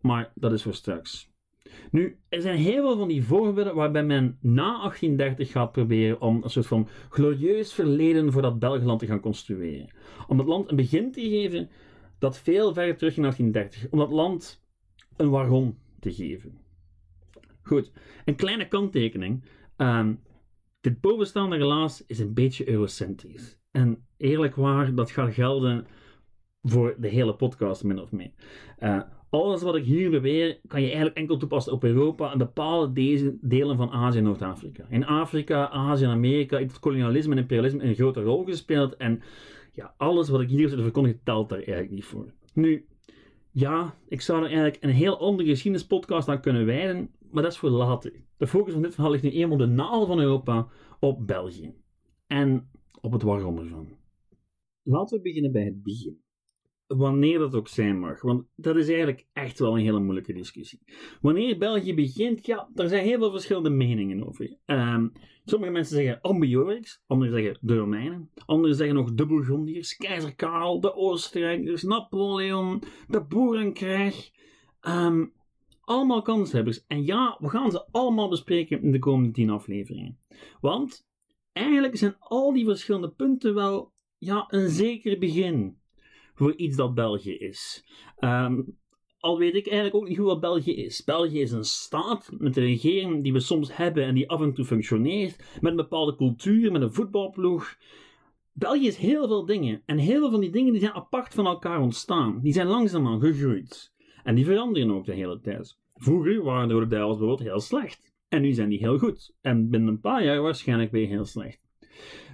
Maar 0.00 0.32
dat 0.34 0.52
is 0.52 0.62
voor 0.62 0.74
straks. 0.74 1.30
Nu, 1.90 2.18
er 2.28 2.40
zijn 2.40 2.56
heel 2.56 2.82
veel 2.82 2.96
van 2.96 3.08
die 3.08 3.24
voorbeelden 3.24 3.74
waarbij 3.74 4.04
men 4.04 4.38
na 4.40 4.78
1830 4.78 5.50
gaat 5.50 5.72
proberen 5.72 6.20
om 6.20 6.40
een 6.42 6.50
soort 6.50 6.66
van 6.66 6.88
glorieus 7.08 7.72
verleden 7.72 8.32
voor 8.32 8.42
dat 8.42 8.58
Belgeland 8.58 8.98
te 8.98 9.06
gaan 9.06 9.20
construeren. 9.20 9.90
Om 10.26 10.38
het 10.38 10.46
land 10.46 10.70
een 10.70 10.76
begin 10.76 11.12
te 11.12 11.20
geven 11.20 11.70
dat 12.18 12.38
veel 12.38 12.74
verder 12.74 12.96
terug 12.96 13.16
in 13.16 13.22
1830. 13.22 13.90
Om 13.90 13.98
dat 13.98 14.10
land 14.10 14.62
een 15.16 15.30
waarom 15.30 15.78
te 16.00 16.12
geven. 16.12 16.58
Goed, 17.62 17.92
een 18.24 18.36
kleine 18.36 18.68
kanttekening. 18.68 19.44
Uh, 19.76 20.08
dit 20.80 21.00
bovenstaande 21.00 21.56
relaas 21.56 22.04
is 22.06 22.18
een 22.18 22.34
beetje 22.34 22.68
eurocentrisch. 22.68 23.58
En 23.70 24.06
eerlijk 24.16 24.54
waar, 24.54 24.94
dat 24.94 25.10
gaat 25.10 25.34
gelden 25.34 25.86
voor 26.62 26.94
de 26.98 27.08
hele 27.08 27.34
podcast, 27.34 27.84
min 27.84 28.00
of 28.00 28.12
meer. 28.12 28.32
Uh, 28.78 29.00
alles 29.30 29.62
wat 29.62 29.76
ik 29.76 29.84
hier 29.84 30.10
beweer, 30.10 30.60
kan 30.66 30.80
je 30.80 30.86
eigenlijk 30.86 31.16
enkel 31.16 31.36
toepassen 31.36 31.72
op 31.72 31.84
Europa 31.84 32.32
en 32.32 32.38
bepaalde 32.38 32.92
deze 32.92 33.38
delen 33.40 33.76
van 33.76 33.90
Azië 33.90 34.18
en 34.18 34.24
Noord-Afrika. 34.24 34.86
In 34.88 35.04
Afrika, 35.04 35.68
Azië 35.68 36.04
en 36.04 36.10
Amerika 36.10 36.56
heeft 36.56 36.70
het 36.70 36.80
kolonialisme 36.80 37.32
en 37.32 37.40
imperialisme 37.40 37.82
een 37.82 37.94
grote 37.94 38.22
rol 38.22 38.44
gespeeld. 38.44 38.96
En 38.96 39.22
ja, 39.72 39.94
alles 39.96 40.28
wat 40.28 40.40
ik 40.40 40.48
hier 40.48 40.68
zit 40.68 40.80
verkondigen, 40.80 41.20
telt 41.24 41.48
daar 41.48 41.58
eigenlijk 41.58 41.90
niet 41.90 42.04
voor. 42.04 42.32
Nu, 42.54 42.86
ja, 43.50 43.94
ik 44.08 44.20
zou 44.20 44.38
er 44.38 44.46
eigenlijk 44.46 44.78
een 44.80 44.90
heel 44.90 45.18
andere 45.18 45.48
geschiedenispodcast 45.48 46.28
aan 46.28 46.40
kunnen 46.40 46.66
wijden, 46.66 47.10
maar 47.30 47.42
dat 47.42 47.52
is 47.52 47.58
voor 47.58 47.70
later. 47.70 48.12
De 48.36 48.46
focus 48.46 48.72
van 48.72 48.82
dit 48.82 48.94
verhaal 48.94 49.10
ligt 49.10 49.22
nu 49.22 49.30
eenmaal 49.30 49.58
de 49.58 49.66
naal 49.66 50.06
van 50.06 50.20
Europa, 50.20 50.68
op 51.00 51.26
België. 51.26 51.74
En 52.26 52.70
op 53.00 53.12
het 53.12 53.22
waarom 53.22 53.58
ervan. 53.58 53.96
Laten 54.82 55.16
we 55.16 55.22
beginnen 55.22 55.52
bij 55.52 55.64
het 55.64 55.82
begin 55.82 56.22
wanneer 56.88 57.38
dat 57.38 57.54
ook 57.54 57.68
zijn 57.68 57.98
mag. 57.98 58.22
Want 58.22 58.44
dat 58.56 58.76
is 58.76 58.88
eigenlijk 58.88 59.26
echt 59.32 59.58
wel 59.58 59.74
een 59.76 59.84
hele 59.84 60.00
moeilijke 60.00 60.32
discussie. 60.32 60.80
Wanneer 61.20 61.58
België 61.58 61.94
begint, 61.94 62.46
ja, 62.46 62.68
daar 62.74 62.88
zijn 62.88 63.04
heel 63.04 63.18
veel 63.18 63.30
verschillende 63.30 63.70
meningen 63.70 64.26
over. 64.26 64.56
Um, 64.66 65.12
sommige 65.44 65.72
mensen 65.72 65.96
zeggen 65.96 66.20
Ambiorix, 66.20 67.02
anderen 67.06 67.34
zeggen 67.34 67.58
de 67.60 67.76
Romeinen, 67.76 68.30
anderen 68.46 68.76
zeggen 68.76 68.96
nog 68.96 69.14
de 69.14 69.26
Bourgondiërs, 69.26 69.96
keizer 69.96 70.34
Karel, 70.34 70.80
de 70.80 70.94
Oostenrijkers, 70.94 71.82
Napoleon, 71.82 72.82
de 73.08 73.24
Boerenkrijg. 73.24 74.30
Um, 74.88 75.32
allemaal 75.80 76.22
kanshebbers. 76.22 76.84
En 76.86 77.04
ja, 77.04 77.36
we 77.40 77.48
gaan 77.48 77.70
ze 77.70 77.86
allemaal 77.90 78.28
bespreken 78.28 78.82
in 78.82 78.92
de 78.92 78.98
komende 78.98 79.30
tien 79.32 79.50
afleveringen. 79.50 80.18
Want 80.60 81.06
eigenlijk 81.52 81.96
zijn 81.96 82.16
al 82.18 82.52
die 82.52 82.64
verschillende 82.64 83.10
punten 83.10 83.54
wel 83.54 83.92
ja, 84.18 84.44
een 84.48 84.68
zeker 84.68 85.18
begin 85.18 85.77
voor 86.38 86.54
iets 86.56 86.76
dat 86.76 86.94
België 86.94 87.34
is. 87.34 87.84
Ehm, 88.16 88.60
al 89.18 89.38
weet 89.38 89.54
ik 89.54 89.66
eigenlijk 89.66 89.96
ook 89.96 90.08
niet 90.08 90.16
goed 90.16 90.26
wat 90.26 90.40
België 90.40 90.74
is. 90.74 91.04
België 91.04 91.40
is 91.40 91.52
een 91.52 91.64
staat 91.64 92.30
met 92.38 92.56
een 92.56 92.64
regering 92.64 93.22
die 93.22 93.32
we 93.32 93.40
soms 93.40 93.76
hebben 93.76 94.04
en 94.04 94.14
die 94.14 94.30
af 94.30 94.40
en 94.40 94.54
toe 94.54 94.64
functioneert, 94.64 95.58
met 95.60 95.70
een 95.70 95.76
bepaalde 95.76 96.16
cultuur, 96.16 96.72
met 96.72 96.82
een 96.82 96.92
voetbalploeg. 96.92 97.76
België 98.52 98.86
is 98.86 98.96
heel 98.96 99.26
veel 99.26 99.44
dingen. 99.44 99.82
En 99.86 99.98
heel 99.98 100.20
veel 100.20 100.30
van 100.30 100.40
die 100.40 100.50
dingen 100.50 100.72
die 100.72 100.80
zijn 100.80 100.92
apart 100.92 101.34
van 101.34 101.46
elkaar 101.46 101.80
ontstaan. 101.80 102.40
Die 102.40 102.52
zijn 102.52 102.66
langzaamaan 102.66 103.20
gegroeid. 103.20 103.92
En 104.22 104.34
die 104.34 104.44
veranderen 104.44 104.90
ook 104.90 105.04
de 105.04 105.14
hele 105.14 105.40
tijd. 105.40 105.78
Vroeger 105.94 106.42
waren 106.42 106.68
de 106.68 106.74
Rode 106.74 106.86
bijvoorbeeld 106.86 107.40
heel 107.40 107.60
slecht. 107.60 108.14
En 108.28 108.42
nu 108.42 108.52
zijn 108.52 108.68
die 108.68 108.78
heel 108.78 108.98
goed. 108.98 109.34
En 109.40 109.70
binnen 109.70 109.88
een 109.88 110.00
paar 110.00 110.24
jaar 110.24 110.42
waarschijnlijk 110.42 110.90
weer 110.90 111.06
heel 111.06 111.24
slecht. 111.24 111.60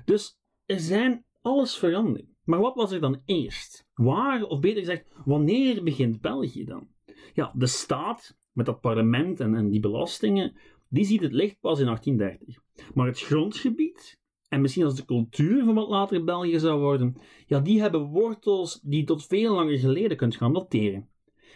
Dus 0.05 0.39
er 0.67 0.81
zijn 0.81 1.25
alles 1.43 1.77
veranderd. 1.79 2.27
Maar 2.45 2.61
wat 2.61 2.75
was 2.75 2.93
er 2.93 3.01
dan 3.01 3.23
eerst? 3.25 3.84
Waar, 3.95 4.43
of 4.43 4.61
beter 4.61 4.79
gezegd, 4.79 5.05
wanneer 5.25 5.83
begint 5.83 6.21
België 6.21 6.65
dan? 6.65 6.89
Ja, 7.35 7.53
de 7.55 7.67
staat, 7.67 8.37
met 8.53 8.67
dat 8.67 8.81
parlement 8.81 9.41
en, 9.41 9.55
en 9.55 9.71
die 9.71 9.81
belastingen, 9.81 10.57
die 10.89 11.05
ziet 11.05 11.21
het 11.21 11.33
licht 11.33 11.61
pas 11.61 11.79
in 11.79 11.87
1830. 11.87 12.63
Maar 12.95 13.07
het 13.07 13.21
grondgebied, 13.21 14.19
en 14.49 14.61
misschien 14.61 14.85
als 14.85 14.95
de 14.95 15.05
cultuur 15.05 15.65
van 15.65 15.75
wat 15.75 15.89
later 15.89 16.25
België 16.25 16.59
zou 16.59 16.81
worden, 16.81 17.17
ja, 17.47 17.61
die 17.61 17.81
hebben 17.81 18.01
wortels 18.01 18.81
die 18.83 19.05
tot 19.05 19.27
veel 19.27 19.55
langer 19.55 19.79
geleden 19.79 20.17
kunt 20.17 20.37
gaan 20.37 20.53
dateren. 20.53 21.09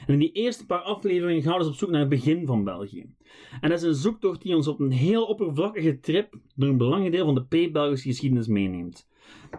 En 0.07 0.13
in 0.13 0.19
die 0.19 0.33
eerste 0.33 0.67
paar 0.67 0.81
afleveringen 0.81 1.43
gaan 1.43 1.53
we 1.53 1.59
dus 1.59 1.69
op 1.69 1.75
zoek 1.75 1.91
naar 1.91 2.01
het 2.01 2.09
begin 2.09 2.47
van 2.47 2.65
België. 2.65 3.15
En 3.61 3.69
dat 3.69 3.79
is 3.79 3.85
een 3.85 3.95
zoektocht 3.95 4.43
die 4.43 4.57
ons 4.57 4.69
op 4.69 4.81
een 4.81 4.91
heel 4.91 5.25
oppervlakkige 5.25 6.01
trip 6.01 6.39
door 6.55 6.69
een 6.69 6.77
belangrijk 6.77 7.13
deel 7.13 7.25
van 7.25 7.35
de 7.35 7.45
pre-Belgische 7.45 8.09
geschiedenis 8.09 8.47
meeneemt. 8.47 9.09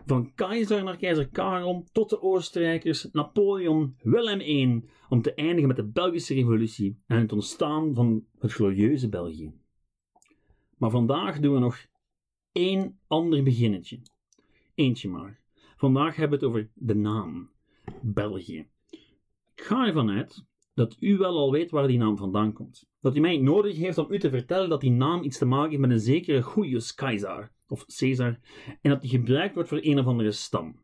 Van 0.06 0.34
keizer 0.36 0.84
naar 0.84 0.98
keizer 0.98 1.30
Karel 1.30 1.86
tot 1.92 2.10
de 2.10 2.22
Oostenrijkers, 2.22 3.08
Napoleon, 3.12 3.96
Willem 4.02 4.40
I, 4.40 4.84
om 5.10 5.22
te 5.22 5.34
eindigen 5.34 5.68
met 5.68 5.78
de 5.78 5.86
Belgische 5.86 6.34
Revolutie 6.34 7.02
en 7.08 7.20
het 7.20 7.34
ontstaan 7.34 7.94
van 7.94 8.26
het 8.40 8.52
glorieuze 8.52 9.10
België. 9.10 9.54
Maar 10.78 10.90
vandaag 10.90 11.40
doen 11.40 11.54
we 11.54 11.60
nog 11.60 11.86
één 12.52 13.00
ander 13.08 13.44
beginnetje. 13.44 14.00
Eentje 14.76 15.10
maar. 15.10 15.40
Vandaag 15.78 16.16
hebben 16.16 16.40
we 16.40 16.46
het 16.46 16.56
over 16.56 16.70
de 16.74 16.96
naam 16.96 17.50
België. 18.02 18.68
Ik 19.56 19.66
ga 19.66 19.88
ervan 19.88 20.10
uit 20.10 20.46
dat 20.74 20.98
u 21.00 21.18
wel 21.18 21.38
al 21.38 21.52
weet 21.52 21.72
waar 21.72 21.88
die 21.88 21.98
naam 21.98 22.18
vandaan 22.18 22.54
komt. 22.54 22.90
Dat 23.02 23.16
u 23.16 23.20
mij 23.20 23.38
nodig 23.38 23.78
heeft 23.78 23.98
om 23.98 24.12
u 24.12 24.20
te 24.20 24.30
vertellen 24.30 24.70
dat 24.70 24.82
die 24.82 24.92
naam 24.92 25.24
iets 25.24 25.38
te 25.38 25.46
maken 25.46 25.70
heeft 25.70 25.82
met 25.82 25.92
een 25.92 26.00
zekere 26.00 26.52
Julius 26.56 26.94
Caesar 26.96 27.52
of 27.70 27.86
Caesar, 27.86 28.40
en 28.82 28.90
dat 28.90 29.02
die 29.02 29.10
gebruikt 29.10 29.54
wordt 29.54 29.70
voor 29.70 29.80
een 29.82 30.00
of 30.00 30.06
andere 30.06 30.32
stam. 30.32 30.76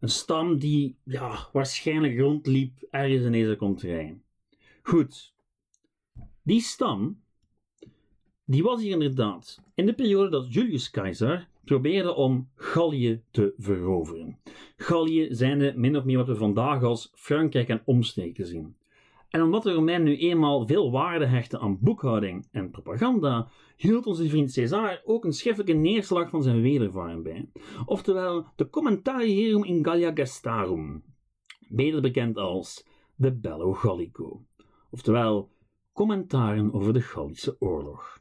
Een 0.00 0.08
stam 0.08 0.58
die 0.58 0.96
ja, 1.04 1.48
waarschijnlijk 1.52 2.18
rondliep 2.18 2.82
ergens 2.90 3.24
in 3.24 3.32
deze 3.32 3.56
contrij. 3.56 4.20
Goed, 4.82 5.34
die 6.42 6.60
stam, 6.60 7.20
die 8.44 8.62
was 8.62 8.82
hier 8.82 8.92
inderdaad 8.92 9.62
in 9.74 9.86
de 9.86 9.94
periode 9.94 10.30
dat 10.30 10.54
Julius 10.54 10.90
Caesar 10.90 11.48
probeerde 11.64 12.14
om 12.14 12.48
Gallië 12.54 13.22
te 13.30 13.54
veroveren. 13.56 14.38
Gallië 14.76 15.26
zijnde 15.30 15.72
min 15.76 15.96
of 15.96 16.04
meer 16.04 16.16
wat 16.16 16.26
we 16.26 16.34
vandaag 16.34 16.82
als 16.82 17.10
Frankrijk 17.14 17.68
en 17.68 17.82
omstreken 17.84 18.46
zien. 18.46 18.76
En 19.28 19.42
omdat 19.42 19.62
de 19.62 19.72
Romeinen 19.72 20.06
nu 20.06 20.16
eenmaal 20.16 20.66
veel 20.66 20.90
waarde 20.90 21.26
hechten 21.26 21.60
aan 21.60 21.78
boekhouding 21.80 22.48
en 22.52 22.70
propaganda, 22.70 23.48
hield 23.78 24.06
onze 24.06 24.28
vriend 24.28 24.52
Caesar 24.52 25.00
ook 25.04 25.24
een 25.24 25.32
schriftelijke 25.32 25.80
neerslag 25.80 26.30
van 26.30 26.42
zijn 26.42 26.62
wedervaren 26.62 27.22
bij. 27.22 27.50
Oftewel, 27.86 28.46
de 28.56 28.70
Commentarium 28.70 29.64
in 29.64 29.84
Gallia 29.84 30.10
Gestarum, 30.14 31.04
beter 31.68 32.00
bekend 32.00 32.36
als 32.36 32.86
de 33.14 33.32
Bello 33.32 33.72
Gallico. 33.72 34.44
Oftewel, 34.90 35.50
commentaren 35.92 36.72
over 36.72 36.92
de 36.92 37.00
Gallische 37.00 37.56
oorlog. 37.58 38.20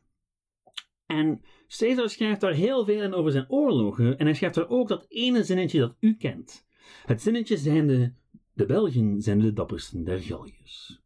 En 1.06 1.42
Caesar 1.68 2.10
schrijft 2.10 2.42
daar 2.42 2.54
heel 2.54 2.86
veel 2.86 3.02
in 3.02 3.14
over 3.14 3.32
zijn 3.32 3.50
oorlogen 3.50 4.18
en 4.18 4.26
hij 4.26 4.36
schrijft 4.36 4.56
daar 4.56 4.70
ook 4.70 4.88
dat 4.88 5.06
ene 5.10 5.44
zinnetje 5.44 5.80
dat 5.80 5.96
u 6.00 6.16
kent. 6.16 6.66
Het 7.06 7.22
zinnetje 7.22 7.58
zijnde, 7.58 8.14
de 8.54 8.66
Belgen 8.66 9.22
zijn 9.22 9.40
de 9.40 9.54
dappersten 9.54 10.04
der 10.04 10.20
Galliërs. 10.20 11.02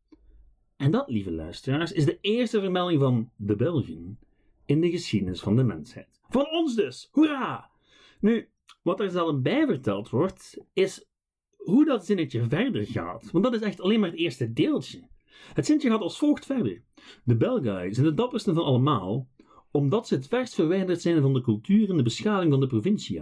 En 0.75 0.91
dat, 0.91 1.09
lieve 1.09 1.31
luisteraars, 1.31 1.91
is 1.91 2.05
de 2.05 2.17
eerste 2.21 2.59
vermelding 2.59 2.99
van 2.99 3.31
de 3.35 3.55
Belgen 3.55 4.19
in 4.71 4.81
de 4.81 4.89
geschiedenis 4.89 5.41
van 5.41 5.55
de 5.55 5.63
mensheid. 5.63 6.21
Van 6.29 6.47
ons 6.51 6.75
dus, 6.75 7.09
hoera! 7.11 7.69
Nu, 8.19 8.49
wat 8.81 8.99
er 8.99 9.09
zelf 9.09 9.41
bij 9.41 9.65
verteld 9.65 10.09
wordt, 10.09 10.57
is 10.73 11.09
hoe 11.57 11.85
dat 11.85 12.05
zinnetje 12.05 12.45
verder 12.49 12.85
gaat. 12.85 13.31
Want 13.31 13.43
dat 13.43 13.53
is 13.53 13.61
echt 13.61 13.81
alleen 13.81 13.99
maar 13.99 14.09
het 14.09 14.19
eerste 14.19 14.53
deeltje. 14.53 15.07
Het 15.53 15.65
zinnetje 15.65 15.89
gaat 15.89 16.01
als 16.01 16.17
volgt 16.17 16.45
verder. 16.45 16.83
De 17.23 17.35
Belgai 17.35 17.93
zijn 17.93 18.05
de 18.05 18.13
dappersten 18.13 18.55
van 18.55 18.63
allemaal, 18.63 19.27
omdat 19.71 20.07
ze 20.07 20.15
het 20.15 20.27
verst 20.27 20.53
verwijderd 20.53 21.01
zijn 21.01 21.21
van 21.21 21.33
de 21.33 21.41
cultuur 21.41 21.89
en 21.89 21.97
de 21.97 22.03
beschaving 22.03 22.51
van 22.51 22.59
de 22.59 22.67
provincie, 22.67 23.19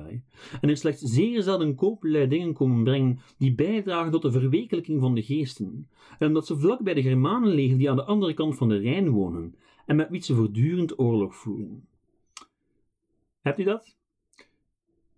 en 0.62 0.70
er 0.70 0.77
slechts 0.77 1.01
zeer 1.01 1.41
zelden 1.41 1.75
kopelui 1.75 2.27
dingen 2.27 2.53
komen 2.53 2.84
brengen 2.84 3.20
die 3.38 3.56
bijdragen 3.56 4.12
tot 4.12 4.22
de 4.22 4.32
verwekelijking 4.32 5.00
van 5.01 5.15
de 5.15 5.24
geesten, 5.24 5.89
en 6.20 6.27
omdat 6.27 6.48
ze 6.48 6.58
vlak 6.60 6.82
bij 6.82 6.94
de 6.94 7.01
Germanen 7.01 7.50
liggen 7.50 7.77
die 7.77 7.89
aan 7.89 7.96
de 7.96 8.06
andere 8.06 8.34
kant 8.34 8.58
van 8.58 8.70
de 8.70 8.77
Rijn 8.77 9.10
wonen, 9.10 9.56
en 9.89 9.96
met 9.96 10.10
wie 10.10 10.22
ze 10.22 10.36
voortdurend 10.36 11.00
oorlog 11.00 11.36
voeren. 11.36 11.88
Hebt 13.41 13.60
u 13.60 13.63
dat? 13.63 13.98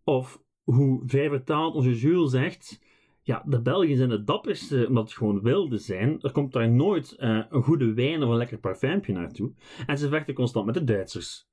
Of, 0.03 0.43
hoe 0.63 1.01
vrij 1.05 1.29
vertaald 1.29 1.75
onze 1.75 1.95
Jules 1.95 2.31
zegt, 2.31 2.81
ja, 3.21 3.43
de 3.45 3.61
Belgen 3.61 3.97
zijn 3.97 4.09
de 4.09 4.23
dapperste 4.23 4.85
omdat 4.87 5.03
het 5.03 5.13
gewoon 5.13 5.41
wilde 5.41 5.77
zijn. 5.77 6.21
Er 6.21 6.31
komt 6.31 6.53
daar 6.53 6.69
nooit 6.69 7.15
uh, 7.19 7.43
een 7.49 7.63
goede 7.63 7.93
wijn 7.93 8.23
of 8.23 8.29
een 8.29 8.37
lekker 8.37 8.57
parfumpje 8.57 9.13
naartoe. 9.13 9.51
En 9.85 9.97
ze 9.97 10.09
vechten 10.09 10.33
constant 10.33 10.65
met 10.65 10.75
de 10.75 10.83
Duitsers. 10.83 11.47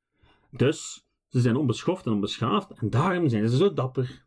Dus 0.51 1.09
ze 1.29 1.41
zijn 1.41 1.57
onbeschoft 1.57 2.07
en 2.07 2.13
onbeschaafd 2.13 2.71
en 2.71 2.91
daarom 2.91 3.29
zijn 3.29 3.49
ze 3.49 3.57
zo 3.57 3.73
dapper. 3.73 4.27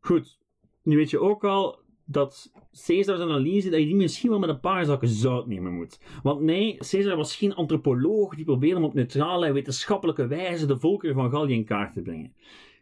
Goed, 0.00 0.38
nu 0.82 0.96
weet 0.96 1.10
je 1.10 1.20
ook 1.20 1.44
al 1.44 1.80
dat 2.06 2.52
Caesar's 2.86 3.20
analyse 3.20 3.70
dat 3.70 3.80
je 3.80 3.86
die 3.86 3.94
misschien 3.94 4.30
wel 4.30 4.38
met 4.38 4.48
een 4.48 4.60
paar 4.60 4.84
zakken 4.84 5.08
zout 5.08 5.46
nemen 5.46 5.74
moet. 5.74 6.00
Want 6.22 6.40
nee, 6.40 6.76
Caesar 6.76 7.16
was 7.16 7.36
geen 7.36 7.54
antropoloog 7.54 8.34
die 8.34 8.44
probeerde 8.44 8.76
om 8.76 8.84
op 8.84 8.94
neutrale 8.94 9.46
en 9.46 9.52
wetenschappelijke 9.52 10.26
wijze 10.26 10.66
de 10.66 10.78
volkeren 10.78 11.14
van 11.14 11.30
Gallië 11.30 11.54
in 11.54 11.64
kaart 11.64 11.92
te 11.92 12.02
brengen. 12.02 12.34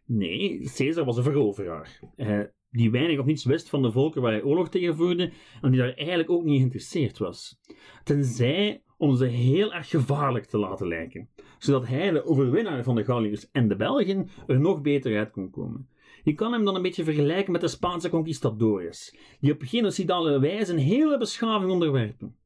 Nee, 0.07 0.71
Caesar 0.75 1.05
was 1.05 1.17
een 1.17 1.23
veroveraar. 1.23 2.01
Uh, 2.17 2.41
die 2.71 2.91
weinig 2.91 3.19
of 3.19 3.25
niets 3.25 3.45
wist 3.45 3.69
van 3.69 3.83
de 3.83 3.93
volken 3.93 4.23
waar 4.23 4.33
hij 4.33 4.43
oorlog 4.43 4.69
tegen 4.69 4.97
voerde 4.97 5.33
en 5.63 5.71
die 5.71 5.81
daar 5.81 5.95
eigenlijk 5.95 6.31
ook 6.31 6.45
niet 6.45 6.57
geïnteresseerd 6.57 7.19
was. 7.19 7.61
Tenzij 8.05 8.83
om 8.97 9.17
ze 9.17 9.27
heel 9.27 9.73
erg 9.73 9.89
gevaarlijk 9.89 10.45
te 10.45 10.59
laten 10.59 10.89
lijken, 10.89 11.29
zodat 11.59 11.87
hij, 11.87 12.11
de 12.11 12.25
overwinnaar 12.25 12.83
van 12.83 12.95
de 12.95 13.05
Galliërs 13.05 13.51
en 13.51 13.69
de 13.69 13.77
Belgen, 13.77 14.29
er 14.47 14.61
nog 14.61 14.81
beter 14.81 15.19
uit 15.19 15.31
kon 15.31 15.51
komen. 15.51 15.89
Je 16.25 16.35
kan 16.35 16.53
hem 16.53 16.65
dan 16.65 16.75
een 16.75 16.83
beetje 16.83 17.05
vergelijken 17.05 17.53
met 17.53 17.61
de 17.61 17.69
Spaanse 17.69 18.09
conquistadores, 18.09 19.17
die 19.41 19.53
op 19.53 19.63
genocidale 19.65 20.41
wijze 20.41 20.73
een 20.73 20.79
hele 20.79 21.19
beschaving 21.19 21.71
onderwerpen. 21.71 22.37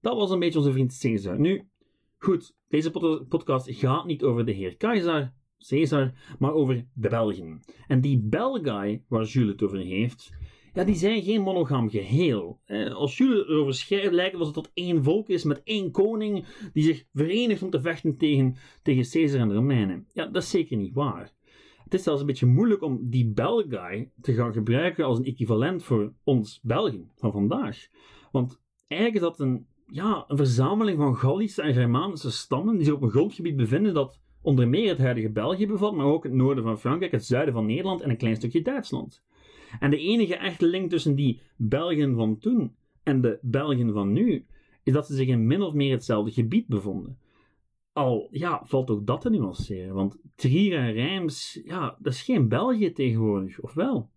Dat 0.00 0.16
was 0.16 0.30
een 0.30 0.38
beetje 0.38 0.58
onze 0.58 0.72
vriend 0.72 0.98
Caesar. 1.00 1.40
Nu, 1.40 1.68
goed, 2.18 2.54
deze 2.68 2.90
podcast 3.28 3.70
gaat 3.70 4.06
niet 4.06 4.22
over 4.22 4.46
de 4.46 4.52
heer 4.52 4.76
Keizer, 4.76 5.32
Caesar, 5.68 6.12
maar 6.38 6.52
over 6.52 6.86
de 6.94 7.08
Belgen. 7.08 7.60
En 7.86 8.00
die 8.00 8.18
Belgai, 8.18 9.04
waar 9.08 9.24
Jules 9.24 9.52
het 9.52 9.62
over 9.62 9.78
heeft, 9.78 10.30
ja, 10.74 10.84
die 10.84 10.94
zijn 10.94 11.22
geen 11.22 11.42
monogaam 11.42 11.90
geheel. 11.90 12.60
Als 12.92 13.16
Jules 13.16 13.48
erover 13.48 13.74
schrijft, 13.74 14.12
lijkt 14.12 14.32
het 14.32 14.40
alsof 14.40 14.54
het 14.54 14.64
tot 14.64 14.72
één 14.74 15.04
volk 15.04 15.28
is 15.28 15.44
met 15.44 15.60
één 15.64 15.90
koning 15.90 16.46
die 16.72 16.84
zich 16.84 17.04
verenigt 17.12 17.62
om 17.62 17.70
te 17.70 17.80
vechten 17.80 18.16
tegen, 18.16 18.56
tegen 18.82 19.10
Caesar 19.10 19.40
en 19.40 19.48
de 19.48 19.54
Romeinen. 19.54 20.06
Ja, 20.12 20.26
dat 20.26 20.42
is 20.42 20.50
zeker 20.50 20.76
niet 20.76 20.94
waar. 20.94 21.32
Het 21.90 21.98
is 21.98 22.04
zelfs 22.04 22.20
een 22.20 22.26
beetje 22.26 22.46
moeilijk 22.46 22.82
om 22.82 22.98
die 23.02 23.26
Belgai 23.26 24.10
te 24.20 24.32
gaan 24.34 24.52
gebruiken 24.52 25.04
als 25.04 25.18
een 25.18 25.24
equivalent 25.24 25.82
voor 25.82 26.12
ons 26.24 26.60
Belgen 26.62 27.10
van 27.16 27.32
vandaag. 27.32 27.88
Want 28.32 28.60
eigenlijk 28.86 29.22
is 29.22 29.28
dat 29.28 29.40
een, 29.40 29.66
ja, 29.86 30.24
een 30.28 30.36
verzameling 30.36 30.98
van 30.98 31.16
Gallische 31.16 31.62
en 31.62 31.74
Germanische 31.74 32.30
stammen 32.30 32.76
die 32.76 32.84
zich 32.84 32.94
op 32.94 33.02
een 33.02 33.10
grondgebied 33.10 33.56
bevinden 33.56 33.94
dat 33.94 34.20
onder 34.42 34.68
meer 34.68 34.88
het 34.88 34.98
huidige 34.98 35.30
België 35.30 35.66
bevat, 35.66 35.94
maar 35.94 36.06
ook 36.06 36.24
het 36.24 36.32
noorden 36.32 36.64
van 36.64 36.78
Frankrijk, 36.78 37.12
het 37.12 37.24
zuiden 37.24 37.54
van 37.54 37.66
Nederland 37.66 38.00
en 38.00 38.10
een 38.10 38.16
klein 38.16 38.36
stukje 38.36 38.62
Duitsland. 38.62 39.22
En 39.80 39.90
de 39.90 39.98
enige 39.98 40.36
echte 40.36 40.66
link 40.66 40.90
tussen 40.90 41.14
die 41.14 41.40
Belgen 41.56 42.14
van 42.14 42.38
toen 42.38 42.74
en 43.02 43.20
de 43.20 43.38
Belgen 43.42 43.92
van 43.92 44.12
nu, 44.12 44.46
is 44.82 44.92
dat 44.92 45.06
ze 45.06 45.14
zich 45.14 45.28
in 45.28 45.46
min 45.46 45.62
of 45.62 45.74
meer 45.74 45.92
hetzelfde 45.92 46.30
gebied 46.30 46.66
bevonden. 46.66 47.18
Al, 47.92 48.28
ja, 48.30 48.62
valt 48.64 48.90
ook 48.90 49.06
dat 49.06 49.20
te 49.20 49.30
nuanceren, 49.30 49.94
want 49.94 50.18
Trier 50.34 50.78
en 50.78 50.92
Reims, 50.92 51.60
ja, 51.64 51.96
dat 51.98 52.12
is 52.12 52.22
geen 52.22 52.48
België 52.48 52.92
tegenwoordig, 52.92 53.60
of 53.60 53.74
wel? 53.74 54.10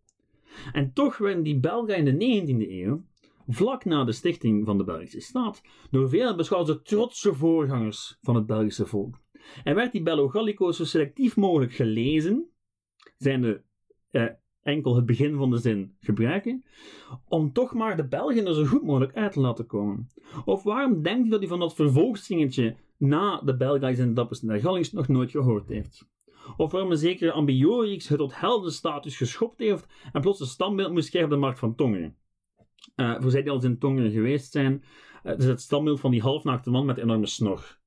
En 0.72 0.94
toch 0.94 1.18
werden 1.18 1.44
die 1.44 1.60
Belgen 1.60 1.98
in 1.98 2.06
de 2.06 2.42
19e 2.46 2.70
eeuw, 2.70 3.06
vlak 3.48 3.86
na 3.86 4.04
de 4.04 4.12
stichting 4.12 4.66
van 4.66 4.78
de 4.78 4.84
Belgische 4.84 5.20
staat, 5.20 5.62
door 5.92 6.10
velen 6.10 6.38
beschouwd 6.38 6.70
als 6.70 6.80
trotse 6.84 7.34
voorgangers 7.34 8.18
van 8.22 8.36
het 8.36 8.46
Belgische 8.46 8.86
volk. 8.86 9.22
En 9.64 9.76
werd 9.76 9.92
die 9.92 10.04
Bello 10.04 10.28
Gallico 10.28 10.72
zo 10.72 10.86
selectief 10.86 11.36
mogelijk 11.36 11.74
gelezen, 11.74 12.50
zijnde 13.18 13.64
eh, 14.12 14.26
enkel 14.62 14.96
het 14.96 15.06
begin 15.06 15.36
van 15.36 15.50
de 15.50 15.58
zin 15.58 15.96
gebruiken, 16.00 16.64
om 17.28 17.54
toch 17.54 17.74
maar 17.74 17.98
de 17.98 18.08
Belgen 18.08 18.48
er 18.48 18.54
zo 18.54 18.66
goed 18.66 18.84
mogelijk 18.84 19.14
uit 19.14 19.32
te 19.32 19.40
laten 19.40 19.66
komen. 19.66 20.10
Of 20.46 20.64
waarom 20.64 21.02
denkt 21.02 21.26
u 21.26 21.30
dat 21.30 21.40
hij 21.40 21.48
van 21.48 21.60
dat 21.60 21.76
vervolgzingetje 21.76 22.76
na 23.04 23.42
de 23.42 23.58
Belgais 23.58 24.00
en 24.00 24.08
de 24.08 24.14
Dappersten 24.14 24.48
der 24.48 24.60
Gallings 24.60 24.92
nog 24.92 25.08
nooit 25.08 25.32
gehoord 25.32 25.68
heeft? 25.68 26.08
Of 26.58 26.72
waarom 26.72 26.92
een 26.92 26.98
zekere 26.98 27.32
Ambiorix 27.32 28.08
het 28.08 28.18
tot 28.18 28.40
heldenstatus 28.40 29.18
geschopt 29.18 29.60
heeft 29.60 29.88
en 30.14 30.22
plots 30.22 30.40
een 30.40 30.46
standbeeld 30.46 30.92
moest 30.92 31.10
krijgen 31.10 31.32
op 31.32 31.36
de 31.36 31.42
markt 31.46 31.60
van 31.60 31.76
Tongeren? 31.76 32.16
Uh, 32.96 33.22
voor 33.22 33.32
zij 33.32 33.42
die 33.42 33.50
al 33.50 33.56
eens 33.56 33.66
in 33.66 33.78
Tongeren 33.78 34.12
geweest 34.12 34.52
zijn, 34.52 34.74
uh, 34.74 34.82
het 35.22 35.40
is 35.40 35.46
het 35.46 35.62
standbeeld 35.62 36.00
van 36.00 36.12
die 36.12 36.22
halfnaakte 36.22 36.70
man 36.70 36.86
met 36.86 36.98
enorme 36.98 37.28
snor. 37.28 37.78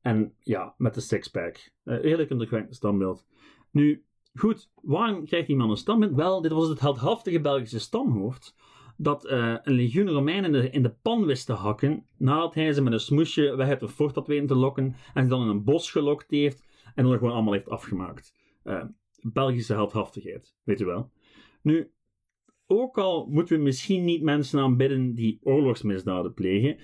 En 0.00 0.34
ja, 0.42 0.74
met 0.78 0.94
de 0.94 1.00
sixpack. 1.00 1.72
Uh, 1.84 2.00
redelijk 2.00 2.30
indrukwekkend 2.30 2.74
standbeeld. 2.74 3.26
Nu, 3.70 4.04
goed, 4.34 4.70
waarom 4.82 5.24
krijgt 5.24 5.46
die 5.46 5.56
man 5.56 5.70
een 5.70 5.76
standbeeld? 5.76 6.14
Wel, 6.14 6.40
dit 6.40 6.52
was 6.52 6.68
het 6.68 6.80
heldhaftige 6.80 7.40
Belgische 7.40 7.78
stamhoofd 7.78 8.56
dat 8.96 9.24
uh, 9.24 9.56
een 9.62 9.74
legioen 9.74 10.08
Romeinen 10.08 10.54
in 10.54 10.60
de, 10.60 10.70
in 10.70 10.82
de 10.82 10.94
pan 11.02 11.24
wist 11.24 11.46
te 11.46 11.52
hakken, 11.52 12.06
nadat 12.16 12.54
hij 12.54 12.72
ze 12.72 12.82
met 12.82 12.92
een 12.92 13.00
smoesje 13.00 13.56
weg 13.56 13.68
uit 13.68 13.82
een 13.82 13.88
fort 13.88 14.14
had 14.14 14.26
weten 14.26 14.46
te 14.46 14.54
lokken, 14.54 14.96
en 15.14 15.22
ze 15.22 15.28
dan 15.28 15.42
in 15.42 15.48
een 15.48 15.64
bos 15.64 15.90
gelokt 15.90 16.30
heeft, 16.30 16.64
en 16.94 17.04
dan 17.04 17.18
gewoon 17.18 17.32
allemaal 17.32 17.52
heeft 17.52 17.68
afgemaakt. 17.68 18.34
Uh, 18.64 18.84
Belgische 19.20 19.72
heldhaftigheid, 19.72 20.56
weet 20.64 20.80
u 20.80 20.84
wel. 20.84 21.10
Nu, 21.62 21.90
ook 22.66 22.98
al 22.98 23.26
moeten 23.26 23.56
we 23.56 23.62
misschien 23.62 24.04
niet 24.04 24.22
mensen 24.22 24.60
aanbidden 24.60 25.14
die 25.14 25.38
oorlogsmisdaden 25.42 26.34
plegen, 26.34 26.78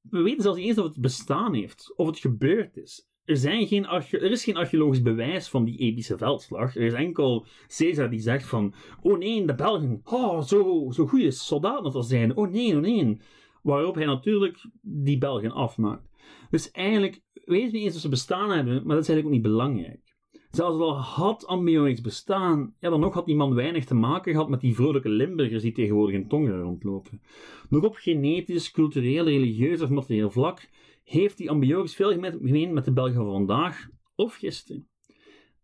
we 0.00 0.22
weten 0.22 0.42
zelfs 0.42 0.58
niet 0.58 0.68
eens 0.68 0.78
of 0.78 0.84
het 0.84 1.00
bestaan 1.00 1.54
heeft, 1.54 1.92
of 1.96 2.06
het 2.06 2.18
gebeurd 2.18 2.76
is. 2.76 3.09
Er, 3.24 3.36
zijn 3.36 3.66
geen 3.66 3.86
er 3.86 4.30
is 4.30 4.44
geen 4.44 4.56
archeologisch 4.56 5.02
bewijs 5.02 5.48
van 5.48 5.64
die 5.64 5.78
epische 5.78 6.18
veldslag. 6.18 6.76
Er 6.76 6.82
is 6.82 6.92
enkel 6.92 7.46
Caesar 7.76 8.10
die 8.10 8.20
zegt 8.20 8.46
van, 8.46 8.74
oh 9.02 9.18
nee, 9.18 9.46
de 9.46 9.54
Belgen, 9.54 10.00
oh, 10.04 10.42
zo, 10.42 10.90
zo 10.90 11.06
goede 11.06 11.30
soldaten 11.30 11.92
dat 11.92 12.06
zijn, 12.06 12.36
oh 12.36 12.50
nee, 12.50 12.74
oh 12.74 12.80
nee. 12.80 13.20
Waarop 13.62 13.94
hij 13.94 14.06
natuurlijk 14.06 14.68
die 14.80 15.18
Belgen 15.18 15.50
afmaakt. 15.50 16.08
Dus 16.50 16.70
eigenlijk 16.70 17.22
weten 17.32 17.70
we 17.70 17.76
niet 17.76 17.86
eens 17.86 17.94
of 17.94 18.00
ze 18.00 18.08
bestaan 18.08 18.50
hebben, 18.50 18.74
maar 18.74 18.94
dat 18.96 19.02
is 19.02 19.08
eigenlijk 19.08 19.26
ook 19.26 19.32
niet 19.32 19.42
belangrijk. 19.42 20.10
Zelfs 20.50 20.80
al 20.80 20.98
had 20.98 21.46
Ambiorix 21.46 22.00
bestaan, 22.00 22.74
ja, 22.80 22.90
dan 22.90 23.00
nog 23.00 23.14
had 23.14 23.26
die 23.26 23.36
man 23.36 23.54
weinig 23.54 23.84
te 23.84 23.94
maken 23.94 24.32
gehad 24.32 24.48
met 24.48 24.60
die 24.60 24.74
vrolijke 24.74 25.08
Limburgers 25.08 25.62
die 25.62 25.72
tegenwoordig 25.72 26.14
in 26.14 26.28
Tongeren 26.28 26.62
rondlopen. 26.62 27.20
Nog 27.68 27.84
op 27.84 27.94
genetisch, 27.94 28.70
cultureel, 28.70 29.24
religieus 29.24 29.80
of 29.80 29.88
materieel 29.88 30.30
vlak 30.30 30.68
heeft 31.10 31.36
die 31.36 31.50
Ambiorix 31.50 31.94
veel 31.94 32.12
gemeen 32.12 32.72
met 32.72 32.84
de 32.84 32.92
Belgen 32.92 33.14
van 33.14 33.30
vandaag 33.30 33.88
of 34.14 34.34
gisteren. 34.34 34.88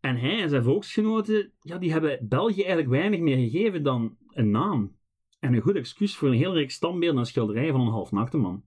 En 0.00 0.16
hij 0.16 0.40
en 0.40 0.48
zijn 0.48 0.62
volksgenoten, 0.62 1.52
ja, 1.60 1.78
die 1.78 1.92
hebben 1.92 2.18
België 2.28 2.62
eigenlijk 2.62 2.88
weinig 2.88 3.20
meer 3.20 3.36
gegeven 3.36 3.82
dan 3.82 4.16
een 4.30 4.50
naam. 4.50 4.96
En 5.40 5.54
een 5.54 5.60
goed 5.60 5.74
excuus 5.74 6.16
voor 6.16 6.28
een 6.28 6.34
heel 6.34 6.54
rijk 6.54 6.70
standbeeld 6.70 7.16
en 7.16 7.26
schilderij 7.26 7.70
van 7.70 7.80
een 7.80 7.92
halfnaakte 7.92 8.36
man. 8.36 8.64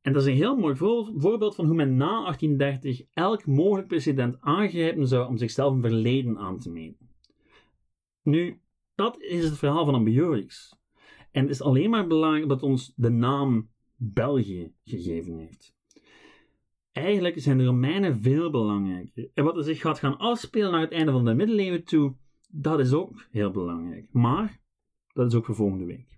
En 0.00 0.12
dat 0.12 0.22
is 0.22 0.28
een 0.28 0.36
heel 0.36 0.56
mooi 0.56 0.76
voorbeeld 0.76 1.54
van 1.54 1.66
hoe 1.66 1.74
men 1.74 1.96
na 1.96 2.22
1830 2.22 3.02
elk 3.12 3.46
mogelijk 3.46 3.88
president 3.88 4.36
aangrijpen 4.40 5.08
zou 5.08 5.28
om 5.28 5.36
zichzelf 5.36 5.72
een 5.72 5.80
verleden 5.80 6.38
aan 6.38 6.58
te 6.58 6.70
meten. 6.70 7.10
Nu, 8.22 8.60
dat 8.94 9.20
is 9.20 9.44
het 9.44 9.58
verhaal 9.58 9.84
van 9.84 9.94
Ambiorix. 9.94 10.78
En 11.30 11.42
het 11.42 11.50
is 11.50 11.62
alleen 11.62 11.90
maar 11.90 12.06
belangrijk 12.06 12.48
dat 12.48 12.62
ons 12.62 12.92
de 12.96 13.10
naam 13.10 13.68
België 13.96 14.72
gegeven 14.84 15.38
heeft. 15.38 15.74
Eigenlijk 16.92 17.40
zijn 17.40 17.58
de 17.58 17.64
Romeinen 17.64 18.20
veel 18.20 18.50
belangrijker. 18.50 19.30
En 19.34 19.44
wat 19.44 19.56
er 19.56 19.64
zich 19.64 19.80
gaat 19.80 19.98
gaan 19.98 20.18
afspelen 20.18 20.70
naar 20.70 20.80
het 20.80 20.92
einde 20.92 21.12
van 21.12 21.24
de 21.24 21.34
middeleeuwen 21.34 21.84
toe, 21.84 22.14
dat 22.48 22.80
is 22.80 22.92
ook 22.92 23.26
heel 23.30 23.50
belangrijk. 23.50 24.12
Maar 24.12 24.60
dat 25.12 25.26
is 25.26 25.34
ook 25.34 25.44
voor 25.44 25.54
volgende 25.54 25.84
week. 25.84 26.15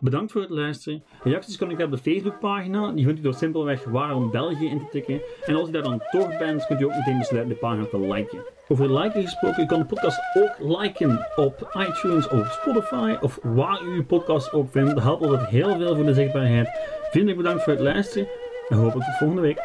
Bedankt 0.00 0.32
voor 0.32 0.40
het 0.40 0.50
luisteren. 0.50 1.04
Reacties 1.22 1.56
kan 1.56 1.70
ik 1.70 1.80
op 1.80 1.90
de 1.90 1.98
Facebookpagina. 1.98 2.92
Die 2.92 3.04
vindt 3.04 3.20
u 3.20 3.22
door 3.22 3.34
simpelweg 3.34 3.84
waarom 3.84 4.30
België 4.30 4.66
in 4.66 4.78
te 4.78 4.88
tikken. 4.90 5.20
En 5.46 5.54
als 5.54 5.68
u 5.68 5.72
daar 5.72 5.82
dan 5.82 6.02
toch 6.10 6.38
bent, 6.38 6.66
kunt 6.66 6.80
u 6.80 6.84
ook 6.84 6.94
meteen 6.94 7.18
besluiten 7.18 7.52
de 7.54 7.58
pagina 7.60 7.86
te 7.86 8.00
liken. 8.00 8.38
Over 8.68 8.98
liken 8.98 9.22
gesproken, 9.22 9.62
u 9.62 9.66
kan 9.66 9.78
de 9.78 9.84
podcast 9.86 10.18
ook 10.36 10.80
liken 10.80 11.26
op 11.36 11.70
iTunes 11.88 12.28
of 12.28 12.52
Spotify 12.52 13.16
of 13.20 13.38
waar 13.42 13.82
u 13.82 13.94
uw 13.94 14.04
podcast 14.04 14.52
ook 14.52 14.70
vindt. 14.70 14.94
Dat 14.94 15.02
helpt 15.02 15.22
altijd 15.22 15.48
heel 15.48 15.76
veel 15.76 15.94
voor 15.94 16.04
de 16.04 16.14
zichtbaarheid. 16.14 16.68
Vriendelijk 17.10 17.42
bedankt 17.42 17.62
voor 17.62 17.72
het 17.72 17.82
luisteren 17.82 18.28
en 18.68 18.76
hopelijk 18.76 19.06
tot 19.06 19.16
volgende 19.16 19.42
week. 19.42 19.58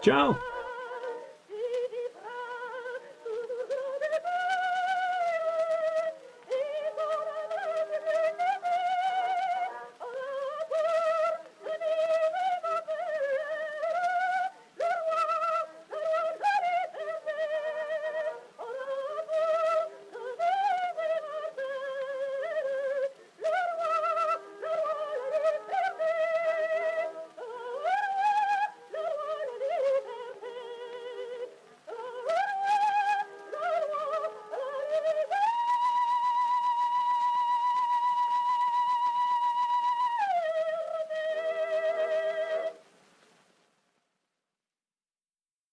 Ciao! 0.00 0.55